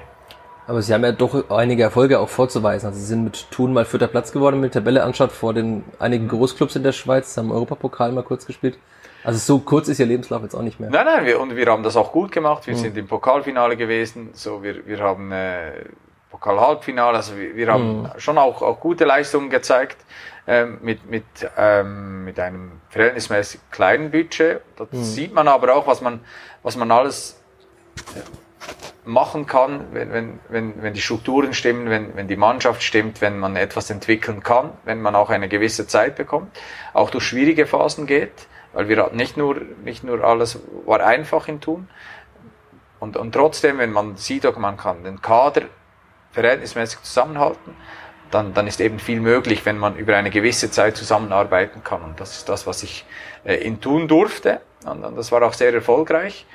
Aber 0.68 0.82
Sie 0.82 0.94
haben 0.94 1.06
ja 1.06 1.13
doch 1.13 1.50
einige 1.50 1.84
Erfolge 1.84 2.20
auch 2.20 2.27
vorzuweisen. 2.27 2.88
Also 2.88 3.00
Sie 3.00 3.06
sind 3.06 3.24
mit 3.24 3.50
Thun 3.50 3.72
mal 3.72 3.86
vierter 3.86 4.08
Platz 4.08 4.34
geworden, 4.34 4.62
die 4.62 4.68
Tabelle 4.68 5.01
anschaut, 5.03 5.32
vor 5.32 5.53
den 5.53 5.86
einigen 6.00 6.25
mhm. 6.25 6.32
Großclubs 6.32 6.75
in 6.75 6.84
der 6.84 6.91
Schweiz, 6.91 7.38
haben 7.38 7.50
Europapokal 7.50 8.12
mal 8.12 8.24
kurz 8.24 8.46
gespielt. 8.46 8.77
Also 9.24 9.39
so 9.39 9.60
kurz 9.60 9.88
ist 9.88 10.00
Ihr 10.00 10.06
Lebenslauf 10.06 10.44
jetzt 10.44 10.53
auch 10.53 10.63
nicht 10.63 10.82
mehr. 10.82 10.89
Nein, 10.89 11.06
nein, 11.06 11.25
wir, 11.25 11.39
und 11.39 11.56
wir 11.56 11.65
haben 11.68 11.84
das 11.84 11.96
auch 11.96 12.12
gut 12.12 12.34
gemacht. 12.34 12.68
Wir 12.68 12.75
mhm. 12.75 12.79
sind 12.79 12.98
im 12.98 13.08
Pokalfinale 13.08 13.77
gewesen. 13.77 14.32
So, 14.34 14.62
wir, 14.62 14.86
wir 14.86 15.00
haben 15.00 15.32
äh, 15.32 15.72
Pokal-Halbfinale. 16.31 17.17
Also 17.17 17.38
wir, 17.38 17.55
wir 17.55 17.71
haben 17.71 18.03
mhm. 18.03 18.09
schon 18.17 18.38
auch, 18.38 18.62
auch 18.62 18.79
gute 18.79 19.05
Leistungen 19.05 19.50
gezeigt 19.50 19.98
ähm, 20.48 20.79
mit, 20.81 21.09
mit, 21.09 21.25
ähm, 21.57 22.25
mit 22.25 22.39
einem 22.39 22.81
verhältnismäßig 22.89 23.62
kleinen 23.71 24.12
Budget. 24.12 24.62
Da 24.77 24.86
mhm. 24.89 25.03
sieht 25.03 25.33
man 25.33 25.48
aber 25.48 25.75
auch, 25.75 25.88
was 25.88 26.01
man, 26.01 26.21
was 26.63 26.75
man 26.75 26.91
alles 26.91 27.41
äh, 28.15 28.19
machen 29.05 29.48
kann, 29.48 29.88
wenn, 29.91 30.13
wenn, 30.13 30.39
wenn, 30.50 30.83
wenn 30.83 30.93
die 30.93 31.01
Strukturen 31.01 31.53
stimmen, 31.53 31.89
wenn, 31.89 32.15
wenn 32.15 32.27
die 32.27 32.36
Mannschaft 32.36 32.83
stimmt, 32.83 33.21
wenn 33.21 33.39
man 33.39 33.55
etwas 33.55 33.89
entwickeln 33.89 34.43
kann, 34.43 34.71
wenn 34.86 35.01
man 35.01 35.15
auch 35.15 35.29
eine 35.29 35.50
gewisse 35.50 35.88
Zeit 35.88 36.15
bekommt, 36.15 36.55
auch 36.93 37.09
durch 37.09 37.24
schwierige 37.24 37.65
Phasen 37.65 38.05
geht, 38.05 38.48
weil 38.74 38.88
wir 38.88 39.03
hatten 39.03 39.17
nicht 39.17 39.36
nur, 39.36 39.55
nicht 39.83 40.03
nur 40.03 40.24
alles 40.24 40.59
war 40.86 41.03
einfach 41.03 41.48
in 41.48 41.59
Tun. 41.59 41.89
Und, 43.00 43.17
und 43.17 43.31
trotzdem, 43.31 43.77
wenn 43.77 43.91
man 43.91 44.15
sieht, 44.17 44.43
man 44.57 44.77
kann 44.77 45.03
den 45.03 45.21
Kader 45.21 45.63
verhältnismäßig 46.31 47.01
zusammenhalten. 47.03 47.75
dann, 48.31 48.53
dann 48.53 48.67
ist 48.67 48.79
eben 48.79 49.00
viel 49.00 49.19
möglich, 49.19 49.65
wenn 49.65 49.77
man 49.77 49.95
über 49.95 50.15
eine 50.15 50.29
gewisse 50.29 50.69
Zeit 50.69 50.95
zusammenarbeiten 50.95 51.83
kann. 51.83 52.03
Und 52.03 52.19
das 52.19 52.38
ist 52.38 52.50
das, 52.50 52.67
was 52.67 52.83
ich 52.83 53.05
äh, 53.43 53.55
in 53.55 53.81
tun 53.81 54.07
durfte. 54.07 54.62
Und, 54.86 55.03
und 55.03 55.15
das 55.15 55.31
war 55.31 55.41
auch 55.43 55.53
sehr 55.53 55.74
erfolgreich. 55.74 56.45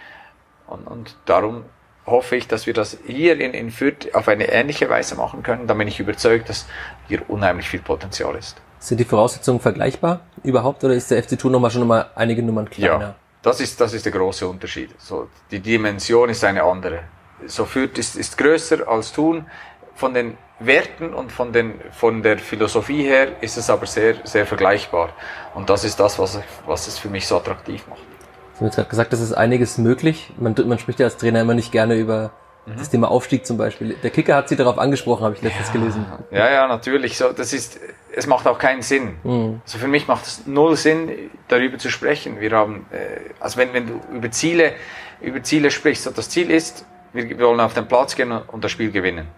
Und, 0.66 0.86
und 0.86 1.16
darum 1.24 1.64
hoffe 2.06 2.36
ich, 2.36 2.48
dass 2.48 2.66
wir 2.66 2.74
das 2.74 2.98
hier 3.06 3.40
in, 3.40 3.54
in 3.54 3.70
Fürth 3.70 4.14
auf 4.14 4.28
eine 4.28 4.50
ähnliche 4.50 4.88
Weise 4.88 5.14
machen 5.16 5.42
können. 5.42 5.66
Da 5.66 5.74
bin 5.74 5.88
ich 5.88 6.00
überzeugt, 6.00 6.48
dass 6.48 6.66
hier 7.08 7.28
unheimlich 7.28 7.68
viel 7.68 7.80
Potenzial 7.80 8.34
ist. 8.36 8.56
Sind 8.78 9.00
die 9.00 9.04
Voraussetzungen 9.04 9.60
vergleichbar 9.60 10.20
überhaupt 10.42 10.84
oder 10.84 10.94
ist 10.94 11.10
der 11.10 11.22
FC 11.22 11.38
Thun 11.38 11.52
nochmal 11.52 11.70
schon 11.70 11.80
nochmal 11.80 12.10
einige 12.14 12.42
Nummern 12.42 12.68
kleiner? 12.68 13.00
Ja, 13.00 13.14
das 13.40 13.60
ist, 13.60 13.80
das 13.80 13.94
ist 13.94 14.04
der 14.04 14.12
große 14.12 14.46
Unterschied. 14.46 14.90
So, 14.98 15.28
die 15.50 15.60
Dimension 15.60 16.28
ist 16.28 16.44
eine 16.44 16.62
andere. 16.62 17.00
So 17.46 17.64
Fürth 17.64 17.98
ist, 17.98 18.16
ist 18.16 18.38
größer 18.38 18.88
als 18.88 19.12
Thun. 19.12 19.46
Von 19.94 20.12
den 20.14 20.36
Werten 20.58 21.14
und 21.14 21.32
von, 21.32 21.52
den, 21.52 21.74
von 21.92 22.22
der 22.22 22.38
Philosophie 22.38 23.02
her 23.02 23.42
ist 23.42 23.56
es 23.56 23.70
aber 23.70 23.86
sehr, 23.86 24.16
sehr 24.24 24.46
vergleichbar. 24.46 25.10
Und 25.54 25.70
das 25.70 25.84
ist 25.84 25.98
das, 26.00 26.18
was, 26.18 26.38
was 26.66 26.86
es 26.86 26.98
für 26.98 27.08
mich 27.08 27.26
so 27.26 27.36
attraktiv 27.36 27.86
macht. 27.88 28.00
Sie 28.54 28.60
haben 28.60 28.66
jetzt 28.66 28.76
gerade 28.76 28.88
gesagt, 28.88 29.12
es 29.12 29.20
ist 29.20 29.32
einiges 29.32 29.78
möglich. 29.78 30.32
Man, 30.38 30.54
man 30.66 30.78
spricht 30.78 31.00
ja 31.00 31.06
als 31.06 31.16
Trainer 31.16 31.40
immer 31.40 31.54
nicht 31.54 31.72
gerne 31.72 31.96
über 31.96 32.30
mhm. 32.66 32.76
das 32.76 32.88
Thema 32.88 33.10
Aufstieg 33.10 33.44
zum 33.44 33.56
Beispiel. 33.56 33.96
Der 34.00 34.10
Kicker 34.10 34.36
hat 34.36 34.48
Sie 34.48 34.54
darauf 34.54 34.78
angesprochen, 34.78 35.24
habe 35.24 35.34
ich 35.34 35.42
letztens 35.42 35.68
ja, 35.68 35.72
gelesen. 35.72 36.06
Ja, 36.30 36.50
ja, 36.50 36.68
natürlich. 36.68 37.18
So, 37.18 37.32
das 37.32 37.52
ist, 37.52 37.80
es 38.12 38.28
macht 38.28 38.46
auch 38.46 38.58
keinen 38.58 38.82
Sinn. 38.82 39.16
Mhm. 39.24 39.60
Also 39.64 39.78
für 39.78 39.88
mich 39.88 40.06
macht 40.06 40.26
es 40.26 40.46
null 40.46 40.76
Sinn, 40.76 41.30
darüber 41.48 41.78
zu 41.78 41.90
sprechen. 41.90 42.40
Wir 42.40 42.52
haben, 42.52 42.86
äh, 42.92 43.32
also 43.40 43.58
wenn, 43.58 43.72
wenn 43.72 43.88
du 43.88 44.00
über 44.14 44.30
Ziele, 44.30 44.72
über 45.20 45.42
Ziele 45.42 45.72
sprichst, 45.72 46.04
so 46.04 46.10
das 46.12 46.28
Ziel 46.30 46.50
ist, 46.50 46.86
wir 47.14 47.38
wollen 47.38 47.60
auf 47.60 47.74
den 47.74 47.86
Platz 47.86 48.16
gehen 48.16 48.32
und 48.32 48.64
das 48.64 48.72
Spiel 48.72 48.90
gewinnen. 48.90 49.28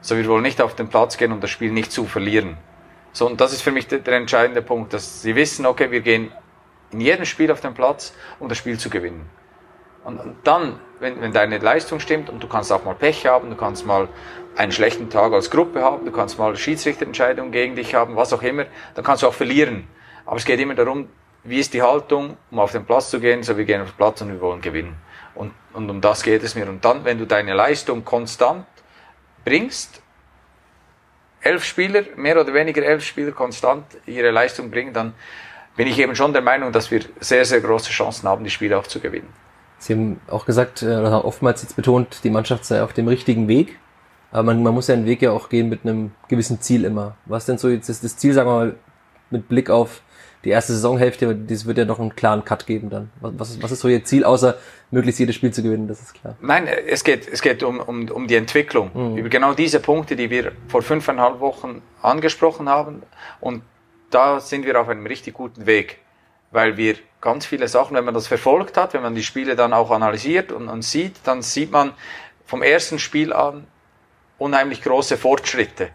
So, 0.00 0.16
wir 0.16 0.26
wollen 0.26 0.42
nicht 0.42 0.60
auf 0.60 0.74
den 0.74 0.88
Platz 0.88 1.16
gehen 1.16 1.32
und 1.32 1.42
das 1.42 1.50
Spiel 1.50 1.70
nicht 1.70 1.92
zu 1.92 2.06
verlieren. 2.06 2.56
So, 3.12 3.26
und 3.26 3.40
das 3.40 3.52
ist 3.52 3.62
für 3.62 3.72
mich 3.72 3.86
der, 3.86 3.98
der 4.00 4.16
entscheidende 4.16 4.62
Punkt, 4.62 4.92
dass 4.92 5.22
sie 5.22 5.36
wissen, 5.36 5.66
okay, 5.66 5.90
wir 5.90 6.00
gehen 6.00 6.32
in 6.90 7.00
jedem 7.00 7.24
Spiel 7.24 7.50
auf 7.52 7.60
den 7.60 7.74
Platz, 7.74 8.14
um 8.38 8.48
das 8.48 8.58
Spiel 8.58 8.78
zu 8.78 8.90
gewinnen. 8.90 9.28
Und, 10.04 10.18
und 10.18 10.36
dann, 10.44 10.78
wenn, 11.00 11.20
wenn 11.20 11.32
deine 11.32 11.58
Leistung 11.58 12.00
stimmt 12.00 12.30
und 12.30 12.42
du 12.42 12.48
kannst 12.48 12.72
auch 12.72 12.84
mal 12.84 12.94
Pech 12.94 13.26
haben, 13.26 13.50
du 13.50 13.56
kannst 13.56 13.86
mal 13.86 14.08
einen 14.56 14.72
schlechten 14.72 15.10
Tag 15.10 15.32
als 15.32 15.50
Gruppe 15.50 15.82
haben, 15.82 16.04
du 16.06 16.12
kannst 16.12 16.38
mal 16.38 16.56
Schiedsrichterentscheidungen 16.56 17.52
gegen 17.52 17.76
dich 17.76 17.94
haben, 17.94 18.16
was 18.16 18.32
auch 18.32 18.42
immer, 18.42 18.66
dann 18.94 19.04
kannst 19.04 19.22
du 19.22 19.26
auch 19.26 19.34
verlieren. 19.34 19.88
Aber 20.24 20.36
es 20.36 20.44
geht 20.44 20.60
immer 20.60 20.74
darum, 20.74 21.08
wie 21.44 21.58
ist 21.58 21.74
die 21.74 21.82
Haltung, 21.82 22.36
um 22.50 22.58
auf 22.58 22.72
den 22.72 22.84
Platz 22.84 23.10
zu 23.10 23.20
gehen, 23.20 23.42
so 23.42 23.56
wir 23.56 23.64
gehen 23.64 23.82
auf 23.82 23.90
den 23.90 23.96
Platz 23.96 24.20
und 24.20 24.28
wir 24.28 24.40
wollen 24.40 24.60
gewinnen. 24.60 24.96
Und, 25.36 25.52
und 25.72 25.88
um 25.90 26.00
das 26.00 26.22
geht 26.22 26.42
es 26.42 26.54
mir. 26.54 26.68
Und 26.68 26.84
dann, 26.84 27.04
wenn 27.04 27.18
du 27.18 27.26
deine 27.26 27.54
Leistung 27.54 28.04
konstant 28.04 28.66
bringst, 29.44 30.02
elf 31.40 31.64
Spieler, 31.64 32.02
mehr 32.16 32.40
oder 32.40 32.52
weniger 32.52 32.82
elf 32.82 33.04
Spieler 33.04 33.32
konstant 33.32 33.84
ihre 34.06 34.30
Leistung 34.30 34.70
bringen, 34.70 34.92
dann 34.92 35.14
bin 35.76 35.86
ich 35.86 35.98
eben 35.98 36.16
schon 36.16 36.32
der 36.32 36.42
Meinung, 36.42 36.72
dass 36.72 36.90
wir 36.90 37.02
sehr, 37.20 37.44
sehr 37.44 37.60
große 37.60 37.90
Chancen 37.90 38.28
haben, 38.28 38.42
die 38.42 38.50
Spiele 38.50 38.78
auch 38.78 38.86
zu 38.86 38.98
gewinnen. 38.98 39.28
Sie 39.78 39.92
haben 39.92 40.20
auch 40.28 40.46
gesagt, 40.46 40.82
äh, 40.82 40.96
oftmals 40.96 41.62
jetzt 41.62 41.76
betont, 41.76 42.24
die 42.24 42.30
Mannschaft 42.30 42.64
sei 42.64 42.82
auf 42.82 42.94
dem 42.94 43.08
richtigen 43.08 43.46
Weg. 43.46 43.78
Aber 44.32 44.42
man, 44.42 44.62
man 44.62 44.74
muss 44.74 44.88
ja 44.88 44.94
einen 44.94 45.06
Weg 45.06 45.22
ja 45.22 45.30
auch 45.30 45.48
gehen 45.48 45.68
mit 45.68 45.84
einem 45.84 46.12
gewissen 46.28 46.60
Ziel 46.60 46.84
immer. 46.84 47.16
Was 47.26 47.46
denn 47.46 47.58
so 47.58 47.68
jetzt 47.68 47.88
ist 47.88 48.02
das 48.02 48.16
Ziel, 48.16 48.32
sagen 48.32 48.48
wir 48.48 48.54
mal, 48.54 48.76
mit 49.30 49.48
Blick 49.48 49.70
auf 49.70 50.02
die 50.44 50.50
erste 50.50 50.72
Saisonhälfte, 50.72 51.34
das 51.34 51.66
wird 51.66 51.78
ja 51.78 51.84
noch 51.84 51.98
einen 51.98 52.14
klaren 52.14 52.44
Cut 52.44 52.66
geben 52.66 52.90
dann. 52.90 53.10
Was, 53.20 53.50
ist, 53.50 53.62
was 53.62 53.72
ist 53.72 53.80
so 53.80 53.88
Ihr 53.88 54.04
Ziel, 54.04 54.24
außer 54.24 54.56
möglichst 54.90 55.18
jedes 55.18 55.34
Spiel 55.34 55.52
zu 55.52 55.62
gewinnen, 55.62 55.88
das 55.88 56.00
ist 56.00 56.14
klar. 56.14 56.36
Nein, 56.40 56.66
es 56.66 57.02
geht, 57.02 57.28
es 57.28 57.42
geht 57.42 57.62
um, 57.62 57.80
um, 57.80 58.08
um 58.10 58.26
die 58.26 58.36
Entwicklung. 58.36 58.90
Mhm. 58.94 59.16
Über 59.16 59.28
genau 59.28 59.54
diese 59.54 59.80
Punkte, 59.80 60.14
die 60.14 60.30
wir 60.30 60.52
vor 60.68 60.82
fünfeinhalb 60.82 61.40
Wochen 61.40 61.82
angesprochen 62.02 62.68
haben. 62.68 63.02
Und 63.40 63.62
da 64.10 64.40
sind 64.40 64.64
wir 64.64 64.80
auf 64.80 64.88
einem 64.88 65.06
richtig 65.06 65.34
guten 65.34 65.66
Weg, 65.66 65.98
weil 66.52 66.76
wir 66.76 66.96
ganz 67.20 67.44
viele 67.44 67.66
Sachen, 67.66 67.96
wenn 67.96 68.04
man 68.04 68.14
das 68.14 68.28
verfolgt 68.28 68.76
hat, 68.76 68.94
wenn 68.94 69.02
man 69.02 69.14
die 69.14 69.24
Spiele 69.24 69.56
dann 69.56 69.72
auch 69.72 69.90
analysiert 69.90 70.52
und, 70.52 70.68
und 70.68 70.82
sieht, 70.82 71.16
dann 71.24 71.42
sieht 71.42 71.72
man 71.72 71.92
vom 72.44 72.62
ersten 72.62 72.98
Spiel 72.98 73.32
an 73.32 73.66
unheimlich 74.38 74.82
große 74.82 75.16
Fortschritte. 75.16 75.88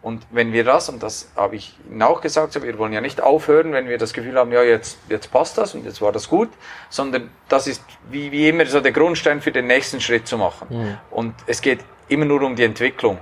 Und 0.00 0.26
wenn 0.30 0.52
wir 0.52 0.62
das, 0.62 0.88
und 0.88 1.02
das 1.02 1.30
habe 1.34 1.56
ich 1.56 1.74
Ihnen 1.90 2.02
auch 2.02 2.20
gesagt, 2.20 2.60
wir 2.62 2.78
wollen 2.78 2.92
ja 2.92 3.00
nicht 3.00 3.20
aufhören, 3.20 3.72
wenn 3.72 3.88
wir 3.88 3.98
das 3.98 4.12
Gefühl 4.12 4.38
haben, 4.38 4.52
ja, 4.52 4.62
jetzt, 4.62 4.98
jetzt 5.08 5.32
passt 5.32 5.58
das 5.58 5.74
und 5.74 5.84
jetzt 5.84 6.00
war 6.00 6.12
das 6.12 6.28
gut, 6.28 6.50
sondern 6.88 7.30
das 7.48 7.66
ist 7.66 7.82
wie, 8.08 8.30
wie 8.30 8.48
immer 8.48 8.64
so 8.66 8.80
der 8.80 8.92
Grundstein 8.92 9.40
für 9.40 9.50
den 9.50 9.66
nächsten 9.66 10.00
Schritt 10.00 10.28
zu 10.28 10.38
machen. 10.38 10.68
Mhm. 10.70 10.98
Und 11.10 11.34
es 11.46 11.60
geht 11.60 11.80
immer 12.08 12.26
nur 12.26 12.42
um 12.42 12.54
die 12.54 12.62
Entwicklung. 12.64 13.18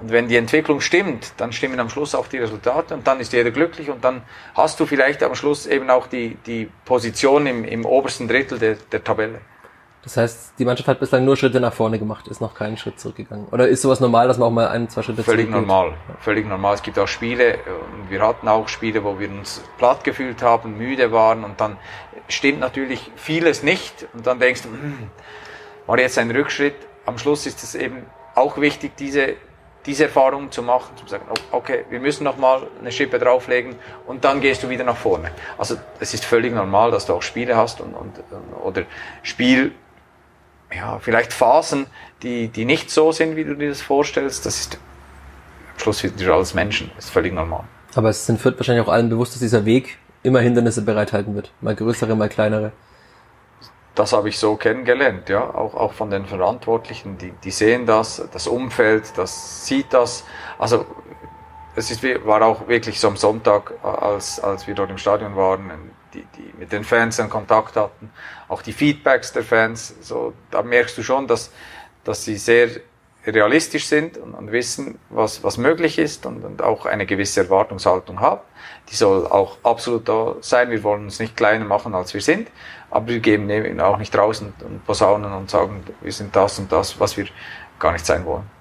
Und 0.00 0.10
wenn 0.10 0.28
die 0.28 0.36
Entwicklung 0.36 0.80
stimmt, 0.80 1.32
dann 1.36 1.52
stimmen 1.52 1.78
am 1.78 1.90
Schluss 1.90 2.14
auch 2.14 2.26
die 2.26 2.38
Resultate 2.38 2.94
und 2.94 3.06
dann 3.06 3.20
ist 3.20 3.32
jeder 3.32 3.50
glücklich 3.50 3.90
und 3.90 4.02
dann 4.02 4.22
hast 4.54 4.80
du 4.80 4.86
vielleicht 4.86 5.22
am 5.22 5.34
Schluss 5.34 5.66
eben 5.66 5.90
auch 5.90 6.06
die, 6.06 6.36
die 6.46 6.70
Position 6.86 7.46
im, 7.46 7.64
im 7.64 7.84
obersten 7.84 8.26
Drittel 8.26 8.58
der, 8.58 8.76
der 8.90 9.04
Tabelle. 9.04 9.40
Das 10.02 10.16
heißt, 10.16 10.54
die 10.58 10.64
Mannschaft 10.64 10.88
hat 10.88 10.98
bislang 10.98 11.26
nur 11.26 11.36
Schritte 11.36 11.60
nach 11.60 11.74
vorne 11.74 11.98
gemacht, 11.98 12.26
ist 12.28 12.40
noch 12.40 12.54
keinen 12.54 12.78
Schritt 12.78 12.98
zurückgegangen. 12.98 13.48
Oder 13.48 13.68
ist 13.68 13.82
sowas 13.82 14.00
normal, 14.00 14.28
dass 14.28 14.38
man 14.38 14.48
auch 14.48 14.52
mal 14.52 14.68
ein, 14.68 14.88
zwei 14.88 15.02
Schritte 15.02 15.22
Völlig 15.22 15.50
normal, 15.50 15.92
völlig 16.20 16.46
normal. 16.46 16.74
Es 16.74 16.82
gibt 16.82 16.98
auch 16.98 17.08
Spiele, 17.08 17.58
und 17.92 18.10
wir 18.10 18.26
hatten 18.26 18.48
auch 18.48 18.68
Spiele, 18.68 19.04
wo 19.04 19.18
wir 19.18 19.28
uns 19.28 19.62
platt 19.76 20.02
gefühlt 20.02 20.42
haben, 20.42 20.78
müde 20.78 21.12
waren 21.12 21.44
und 21.44 21.60
dann 21.60 21.76
stimmt 22.28 22.60
natürlich 22.60 23.10
vieles 23.16 23.62
nicht 23.62 24.08
und 24.14 24.26
dann 24.26 24.38
denkst 24.38 24.62
du, 24.62 24.68
hm, 24.70 25.10
war 25.86 25.98
jetzt 25.98 26.16
ein 26.16 26.30
Rückschritt. 26.30 26.76
Am 27.04 27.18
Schluss 27.18 27.44
ist 27.46 27.62
es 27.62 27.74
eben 27.74 28.06
auch 28.34 28.58
wichtig, 28.58 28.92
diese 28.96 29.34
diese 29.86 30.04
Erfahrung 30.04 30.50
zu 30.50 30.62
machen, 30.62 30.96
zu 30.96 31.06
sagen, 31.06 31.24
okay, 31.52 31.84
wir 31.88 32.00
müssen 32.00 32.24
noch 32.24 32.36
mal 32.36 32.66
eine 32.80 32.92
Schippe 32.92 33.18
drauflegen 33.18 33.76
und 34.06 34.24
dann 34.24 34.40
gehst 34.40 34.62
du 34.62 34.68
wieder 34.68 34.84
nach 34.84 34.96
vorne. 34.96 35.30
Also 35.56 35.76
es 35.98 36.12
ist 36.12 36.24
völlig 36.24 36.54
normal, 36.54 36.90
dass 36.90 37.06
du 37.06 37.14
auch 37.14 37.22
Spiele 37.22 37.56
hast 37.56 37.80
und, 37.80 37.94
und 37.94 38.20
oder 38.62 38.82
Spiel, 39.22 39.72
ja, 40.74 40.98
vielleicht 40.98 41.32
Phasen, 41.32 41.86
die, 42.22 42.48
die 42.48 42.64
nicht 42.64 42.90
so 42.90 43.12
sind, 43.12 43.36
wie 43.36 43.44
du 43.44 43.54
dir 43.54 43.68
das 43.68 43.80
vorstellst. 43.80 44.46
Das 44.46 44.58
ist 44.58 44.74
am 44.74 45.78
Schluss 45.78 46.02
wieder 46.02 46.34
alles 46.34 46.54
Menschen, 46.54 46.90
das 46.96 47.06
ist 47.06 47.10
völlig 47.10 47.32
normal. 47.32 47.64
Aber 47.94 48.10
es 48.10 48.26
sind 48.26 48.44
wahrscheinlich 48.44 48.84
auch 48.84 48.92
allen 48.92 49.08
bewusst, 49.08 49.34
dass 49.34 49.40
dieser 49.40 49.64
Weg 49.64 49.98
immer 50.22 50.40
Hindernisse 50.40 50.82
bereithalten 50.82 51.34
wird. 51.34 51.52
Mal 51.60 51.74
größere, 51.74 52.14
mal 52.14 52.28
kleinere 52.28 52.72
das 53.94 54.12
habe 54.12 54.28
ich 54.28 54.38
so 54.38 54.56
kennengelernt, 54.56 55.28
ja, 55.28 55.42
auch, 55.42 55.74
auch 55.74 55.92
von 55.92 56.10
den 56.10 56.24
Verantwortlichen, 56.24 57.18
die, 57.18 57.32
die 57.44 57.50
sehen 57.50 57.86
das, 57.86 58.26
das 58.32 58.46
Umfeld, 58.46 59.12
das 59.16 59.66
sieht 59.66 59.92
das. 59.92 60.24
Also 60.58 60.86
es 61.74 61.90
ist, 61.90 62.02
war 62.24 62.42
auch 62.42 62.68
wirklich 62.68 63.00
so 63.00 63.08
am 63.08 63.16
Sonntag, 63.16 63.74
als, 63.82 64.40
als 64.40 64.66
wir 64.66 64.74
dort 64.74 64.90
im 64.90 64.98
Stadion 64.98 65.36
waren, 65.36 65.70
die, 66.14 66.24
die 66.36 66.54
mit 66.58 66.72
den 66.72 66.84
Fans 66.84 67.18
in 67.18 67.28
Kontakt 67.28 67.76
hatten, 67.76 68.10
auch 68.48 68.62
die 68.62 68.72
Feedbacks 68.72 69.32
der 69.32 69.44
Fans, 69.44 69.94
so, 70.00 70.32
da 70.50 70.62
merkst 70.62 70.96
du 70.98 71.02
schon, 71.02 71.26
dass, 71.26 71.52
dass 72.04 72.24
sie 72.24 72.36
sehr 72.36 72.68
realistisch 73.26 73.86
sind 73.86 74.16
und, 74.16 74.34
und 74.34 74.50
wissen, 74.50 74.98
was, 75.10 75.44
was 75.44 75.58
möglich 75.58 75.98
ist 75.98 76.24
und, 76.26 76.44
und 76.44 76.62
auch 76.62 76.86
eine 76.86 77.06
gewisse 77.06 77.40
Erwartungshaltung 77.40 78.20
haben. 78.20 78.40
Die 78.90 78.96
soll 78.96 79.26
auch 79.26 79.58
absolut 79.62 80.08
da 80.08 80.36
sein. 80.40 80.70
Wir 80.70 80.82
wollen 80.82 81.04
uns 81.04 81.20
nicht 81.20 81.36
kleiner 81.36 81.64
machen, 81.64 81.94
als 81.94 82.14
wir 82.14 82.22
sind, 82.22 82.48
aber 82.90 83.08
wir 83.08 83.20
geben 83.20 83.48
eben 83.50 83.80
auch 83.80 83.98
nicht 83.98 84.14
draußen 84.14 84.52
und 84.64 84.86
posaunen 84.86 85.32
und 85.32 85.50
sagen, 85.50 85.84
wir 86.00 86.12
sind 86.12 86.34
das 86.34 86.58
und 86.58 86.72
das, 86.72 86.98
was 86.98 87.16
wir 87.16 87.26
gar 87.78 87.92
nicht 87.92 88.06
sein 88.06 88.24
wollen. 88.24 88.59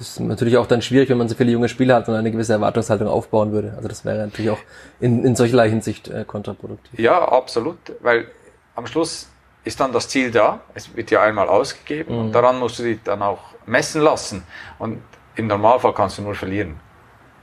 Das 0.00 0.08
ist 0.08 0.20
natürlich 0.20 0.56
auch 0.56 0.64
dann 0.64 0.80
schwierig, 0.80 1.10
wenn 1.10 1.18
man 1.18 1.28
so 1.28 1.34
viele 1.34 1.52
junge 1.52 1.68
Spieler 1.68 1.96
hat 1.96 2.08
und 2.08 2.14
eine 2.14 2.30
gewisse 2.30 2.54
Erwartungshaltung 2.54 3.06
aufbauen 3.06 3.52
würde. 3.52 3.74
Also 3.76 3.86
das 3.86 4.02
wäre 4.02 4.16
natürlich 4.16 4.50
auch 4.50 4.58
in, 4.98 5.26
in 5.26 5.36
solcherlei 5.36 5.68
Hinsicht 5.68 6.08
äh, 6.08 6.24
kontraproduktiv. 6.24 6.98
Ja, 6.98 7.22
absolut, 7.28 7.76
weil 8.00 8.26
am 8.74 8.86
Schluss 8.86 9.28
ist 9.62 9.78
dann 9.78 9.92
das 9.92 10.08
Ziel 10.08 10.30
da. 10.30 10.60
Es 10.72 10.96
wird 10.96 11.10
ja 11.10 11.22
einmal 11.22 11.50
ausgegeben 11.50 12.14
mhm. 12.14 12.20
und 12.20 12.32
daran 12.32 12.58
musst 12.58 12.78
du 12.78 12.84
dich 12.84 13.00
dann 13.04 13.20
auch 13.20 13.40
messen 13.66 14.00
lassen. 14.00 14.42
Und 14.78 15.02
im 15.36 15.48
Normalfall 15.48 15.92
kannst 15.92 16.16
du 16.16 16.22
nur 16.22 16.34
verlieren. 16.34 16.80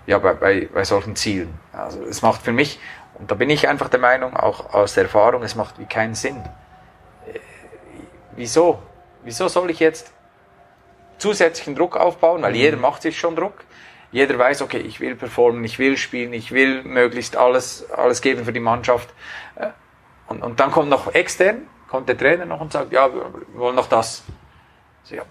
Ja, 0.08 0.18
bei, 0.18 0.34
bei, 0.34 0.68
bei 0.74 0.84
solchen 0.84 1.16
Zielen. 1.16 1.54
Also 1.72 2.02
es 2.06 2.24
macht 2.24 2.42
für 2.42 2.54
mich, 2.54 2.80
und 3.20 3.30
da 3.30 3.36
bin 3.36 3.52
ich 3.52 3.68
einfach 3.68 3.90
der 3.90 4.00
Meinung, 4.00 4.36
auch 4.36 4.74
aus 4.74 4.96
der 4.96 5.04
Erfahrung, 5.04 5.44
es 5.44 5.54
macht 5.54 5.78
wie 5.78 5.86
keinen 5.86 6.16
Sinn. 6.16 6.38
Äh, 7.28 7.38
wieso? 8.36 8.80
Wieso 9.24 9.48
soll 9.48 9.70
ich 9.70 9.80
jetzt 9.80 10.12
zusätzlichen 11.18 11.76
Druck 11.76 11.98
aufbauen? 11.98 12.42
Weil 12.42 12.52
mhm. 12.52 12.58
jeder 12.58 12.78
macht 12.78 13.02
sich 13.02 13.20
schon 13.20 13.36
Druck. 13.36 13.54
Jeder 14.12 14.38
weiß, 14.40 14.62
okay, 14.62 14.80
ich 14.80 15.00
will 15.00 15.16
performen, 15.16 15.64
ich 15.66 15.80
will 15.80 15.98
spielen, 15.98 16.32
ich 16.34 16.52
will 16.52 16.82
möglichst 16.84 17.36
alles, 17.36 17.90
alles 17.92 18.22
geben 18.22 18.46
für 18.46 18.54
die 18.54 18.62
Mannschaft. 18.62 19.10
Äh, 19.56 19.68
und, 20.28 20.44
und 20.44 20.60
dann 20.60 20.72
kommt 20.72 20.90
noch 20.90 21.14
extern, 21.14 21.68
kommt 21.90 22.08
der 22.08 22.18
Trainer 22.18 22.46
noch 22.46 22.62
und 22.62 22.72
sagt, 22.72 22.94
ja, 22.94 23.14
wir 23.14 23.26
wollen 23.54 23.76
noch 23.76 23.88
das. 23.88 24.24
So, 25.04 25.16
ja, 25.16 25.24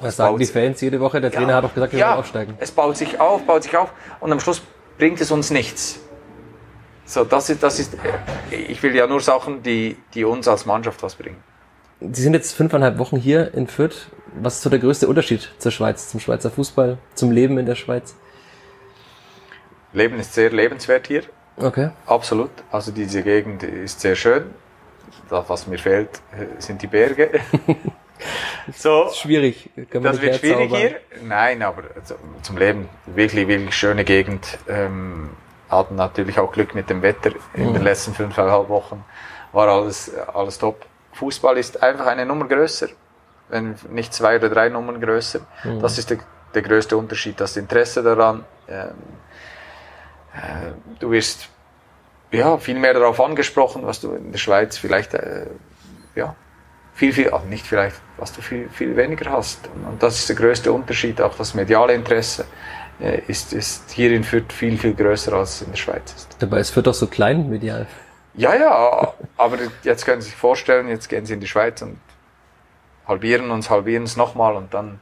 Was 0.00 0.16
sagen 0.16 0.38
die 0.38 0.46
Fans 0.46 0.80
jede 0.80 1.00
Woche? 1.00 1.20
Der 1.20 1.30
Trainer 1.30 1.50
ja, 1.50 1.56
hat 1.56 1.64
auch 1.64 1.74
gesagt, 1.74 1.92
wir 1.92 2.00
ja, 2.00 2.08
wollen 2.08 2.18
aufsteigen. 2.18 2.54
Es 2.60 2.70
baut 2.70 2.96
sich 2.96 3.18
auf, 3.18 3.44
baut 3.44 3.62
sich 3.62 3.76
auf 3.76 3.92
und 4.20 4.30
am 4.30 4.40
Schluss 4.40 4.62
bringt 4.98 5.20
es 5.20 5.30
uns 5.30 5.50
nichts. 5.50 6.00
So, 7.04 7.24
das 7.24 7.48
ist, 7.48 7.62
das 7.62 7.78
ist, 7.78 7.96
ich 8.50 8.82
will 8.82 8.94
ja 8.94 9.06
nur 9.06 9.20
Sachen, 9.20 9.62
die, 9.62 9.96
die 10.12 10.24
uns 10.24 10.46
als 10.46 10.66
Mannschaft 10.66 11.02
was 11.02 11.14
bringen. 11.14 11.42
Sie 12.00 12.22
sind 12.22 12.34
jetzt 12.34 12.54
fünfeinhalb 12.54 12.98
Wochen 12.98 13.16
hier 13.16 13.54
in 13.54 13.66
Fürth. 13.66 14.10
Was 14.34 14.56
ist 14.56 14.62
so 14.62 14.70
der 14.70 14.78
größte 14.78 15.08
Unterschied 15.08 15.50
zur 15.58 15.72
Schweiz, 15.72 16.10
zum 16.10 16.20
Schweizer 16.20 16.50
Fußball, 16.50 16.98
zum 17.14 17.30
Leben 17.30 17.58
in 17.58 17.66
der 17.66 17.74
Schweiz? 17.74 18.14
Leben 19.92 20.18
ist 20.18 20.34
sehr 20.34 20.50
lebenswert 20.50 21.06
hier. 21.06 21.22
Okay. 21.56 21.90
Absolut. 22.06 22.50
Also 22.70 22.92
diese 22.92 23.22
Gegend 23.22 23.62
ist 23.62 24.00
sehr 24.00 24.14
schön. 24.14 24.44
Das, 25.30 25.48
was 25.48 25.66
mir 25.66 25.78
fehlt, 25.78 26.10
äh, 26.32 26.60
sind 26.60 26.82
die 26.82 26.86
Berge. 26.86 27.40
so, 28.74 29.04
das 29.04 29.12
ist 29.12 29.18
schwierig. 29.18 29.70
das 29.90 30.20
wird 30.20 30.36
schwierig 30.36 30.74
hier. 30.74 30.96
Nein, 31.22 31.62
aber 31.62 31.84
zum 32.42 32.56
Leben 32.58 32.88
wirklich, 33.06 33.48
wirklich 33.48 33.74
schöne 33.74 34.04
Gegend. 34.04 34.58
Ähm, 34.68 35.30
hatten 35.68 35.96
natürlich 35.96 36.38
auch 36.38 36.52
Glück 36.52 36.74
mit 36.74 36.88
dem 36.88 37.02
Wetter 37.02 37.32
in 37.54 37.70
mhm. 37.70 37.74
den 37.74 37.82
letzten 37.82 38.14
fünfeinhalb 38.14 38.68
Wochen. 38.68 39.04
War 39.52 39.68
alles, 39.68 40.12
alles 40.32 40.58
top. 40.58 40.86
Fußball 41.14 41.58
ist 41.58 41.82
einfach 41.82 42.06
eine 42.06 42.24
Nummer 42.24 42.46
größer, 42.46 42.88
wenn 43.48 43.76
nicht 43.90 44.12
zwei 44.14 44.36
oder 44.36 44.48
drei 44.48 44.68
Nummern 44.68 45.00
größer. 45.00 45.40
Mhm. 45.64 45.80
Das 45.80 45.98
ist 45.98 46.10
der, 46.10 46.18
der 46.54 46.62
größte 46.62 46.96
Unterschied. 46.96 47.40
Das 47.40 47.56
Interesse 47.56 48.02
daran. 48.02 48.44
Ähm, 48.68 48.90
äh, 50.34 50.72
du 50.98 51.10
wirst 51.10 51.48
ja, 52.30 52.58
viel 52.58 52.78
mehr 52.78 52.94
darauf 52.94 53.20
angesprochen, 53.20 53.86
was 53.86 54.00
du 54.00 54.12
in 54.12 54.32
der 54.32 54.38
Schweiz 54.38 54.76
vielleicht, 54.76 55.14
äh, 55.14 55.46
ja, 56.14 56.34
viel, 56.94 57.12
viel, 57.12 57.30
also 57.30 57.46
nicht 57.46 57.66
vielleicht, 57.66 57.96
was 58.16 58.32
du 58.32 58.42
viel, 58.42 58.68
viel 58.68 58.96
weniger 58.96 59.30
hast. 59.30 59.68
Und 59.88 60.02
das 60.02 60.18
ist 60.18 60.28
der 60.28 60.36
größte 60.36 60.72
Unterschied. 60.72 61.20
Auch 61.20 61.36
das 61.36 61.54
mediale 61.54 61.94
Interesse 61.94 62.44
äh, 63.00 63.22
ist, 63.28 63.52
ist 63.52 63.90
hier 63.92 64.12
in 64.12 64.24
Fürth 64.24 64.52
viel, 64.52 64.76
viel 64.76 64.94
größer 64.94 65.32
als 65.32 65.62
in 65.62 65.70
der 65.70 65.76
Schweiz 65.76 66.12
ist. 66.14 66.36
Dabei 66.38 66.60
ist 66.60 66.70
Fürth 66.70 66.86
doch 66.86 66.94
so 66.94 67.06
klein 67.06 67.48
medial. 67.48 67.86
Ja, 68.34 68.54
ja, 68.54 69.14
aber 69.36 69.58
jetzt 69.82 70.04
können 70.04 70.20
Sie 70.20 70.28
sich 70.28 70.36
vorstellen, 70.36 70.88
jetzt 70.88 71.08
gehen 71.08 71.26
Sie 71.26 71.34
in 71.34 71.40
die 71.40 71.48
Schweiz 71.48 71.82
und 71.82 71.98
halbieren 73.08 73.50
uns, 73.50 73.70
halbieren 73.70 74.04
es 74.04 74.16
nochmal 74.16 74.54
und 74.54 74.72
dann 74.72 75.00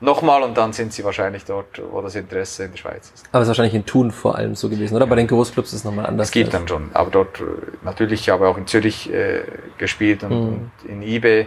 nochmal 0.00 0.42
und 0.42 0.56
dann 0.56 0.72
sind 0.72 0.92
sie 0.92 1.04
wahrscheinlich 1.04 1.44
dort, 1.44 1.80
wo 1.90 2.00
das 2.00 2.14
Interesse 2.14 2.64
in 2.64 2.70
der 2.72 2.78
Schweiz 2.78 3.10
ist. 3.14 3.26
Aber 3.32 3.42
es 3.42 3.46
ist 3.46 3.48
wahrscheinlich 3.48 3.74
in 3.74 3.86
Thun 3.86 4.10
vor 4.10 4.36
allem 4.36 4.54
so 4.54 4.68
gewesen, 4.68 4.94
oder? 4.96 5.06
Bei 5.06 5.16
den 5.16 5.26
Großclubs 5.26 5.70
ist 5.72 5.80
es 5.80 5.84
nochmal 5.84 6.06
anders. 6.06 6.28
Es 6.28 6.32
gibt 6.32 6.54
dann 6.54 6.66
schon, 6.66 6.90
aber 6.94 7.10
dort, 7.10 7.40
äh, 7.40 7.44
natürlich, 7.82 8.20
ich 8.20 8.30
habe 8.30 8.48
auch 8.48 8.56
in 8.56 8.66
Zürich 8.66 9.12
äh, 9.12 9.42
gespielt 9.78 10.22
und, 10.22 10.30
mhm. 10.30 10.48
und, 10.48 10.70
in 10.88 11.02
IB 11.02 11.46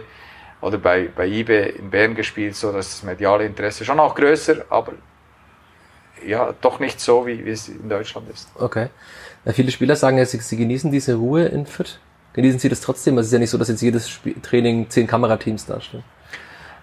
oder 0.60 0.78
bei, 0.78 1.08
bei 1.14 1.26
IB 1.26 1.70
in 1.78 1.90
Bern 1.90 2.14
gespielt, 2.14 2.56
so 2.56 2.72
dass 2.72 2.90
das 2.90 3.02
mediale 3.02 3.44
Interesse 3.44 3.84
schon 3.84 4.00
auch 4.00 4.14
größer, 4.14 4.64
aber 4.70 4.92
ja, 6.26 6.54
doch 6.60 6.78
nicht 6.78 7.00
so, 7.00 7.26
wie, 7.26 7.44
wie 7.44 7.50
es 7.50 7.68
in 7.68 7.88
Deutschland 7.88 8.30
ist. 8.32 8.48
Okay. 8.58 8.88
Ja, 9.44 9.52
viele 9.52 9.70
Spieler 9.70 9.96
sagen 9.96 10.16
ja, 10.16 10.24
sie, 10.24 10.38
sie 10.38 10.56
genießen 10.56 10.90
diese 10.90 11.16
Ruhe 11.16 11.44
in 11.46 11.66
Fürth. 11.66 11.98
Genießen 12.34 12.58
sie 12.58 12.68
das 12.68 12.80
trotzdem? 12.80 13.16
Es 13.18 13.26
ist 13.26 13.32
ja 13.32 13.38
nicht 13.38 13.50
so, 13.50 13.58
dass 13.58 13.68
jetzt 13.68 13.80
jedes 13.80 14.10
Spiel 14.10 14.34
Training 14.42 14.90
zehn 14.90 15.06
Kamerateams 15.06 15.66
darstellen. 15.66 16.04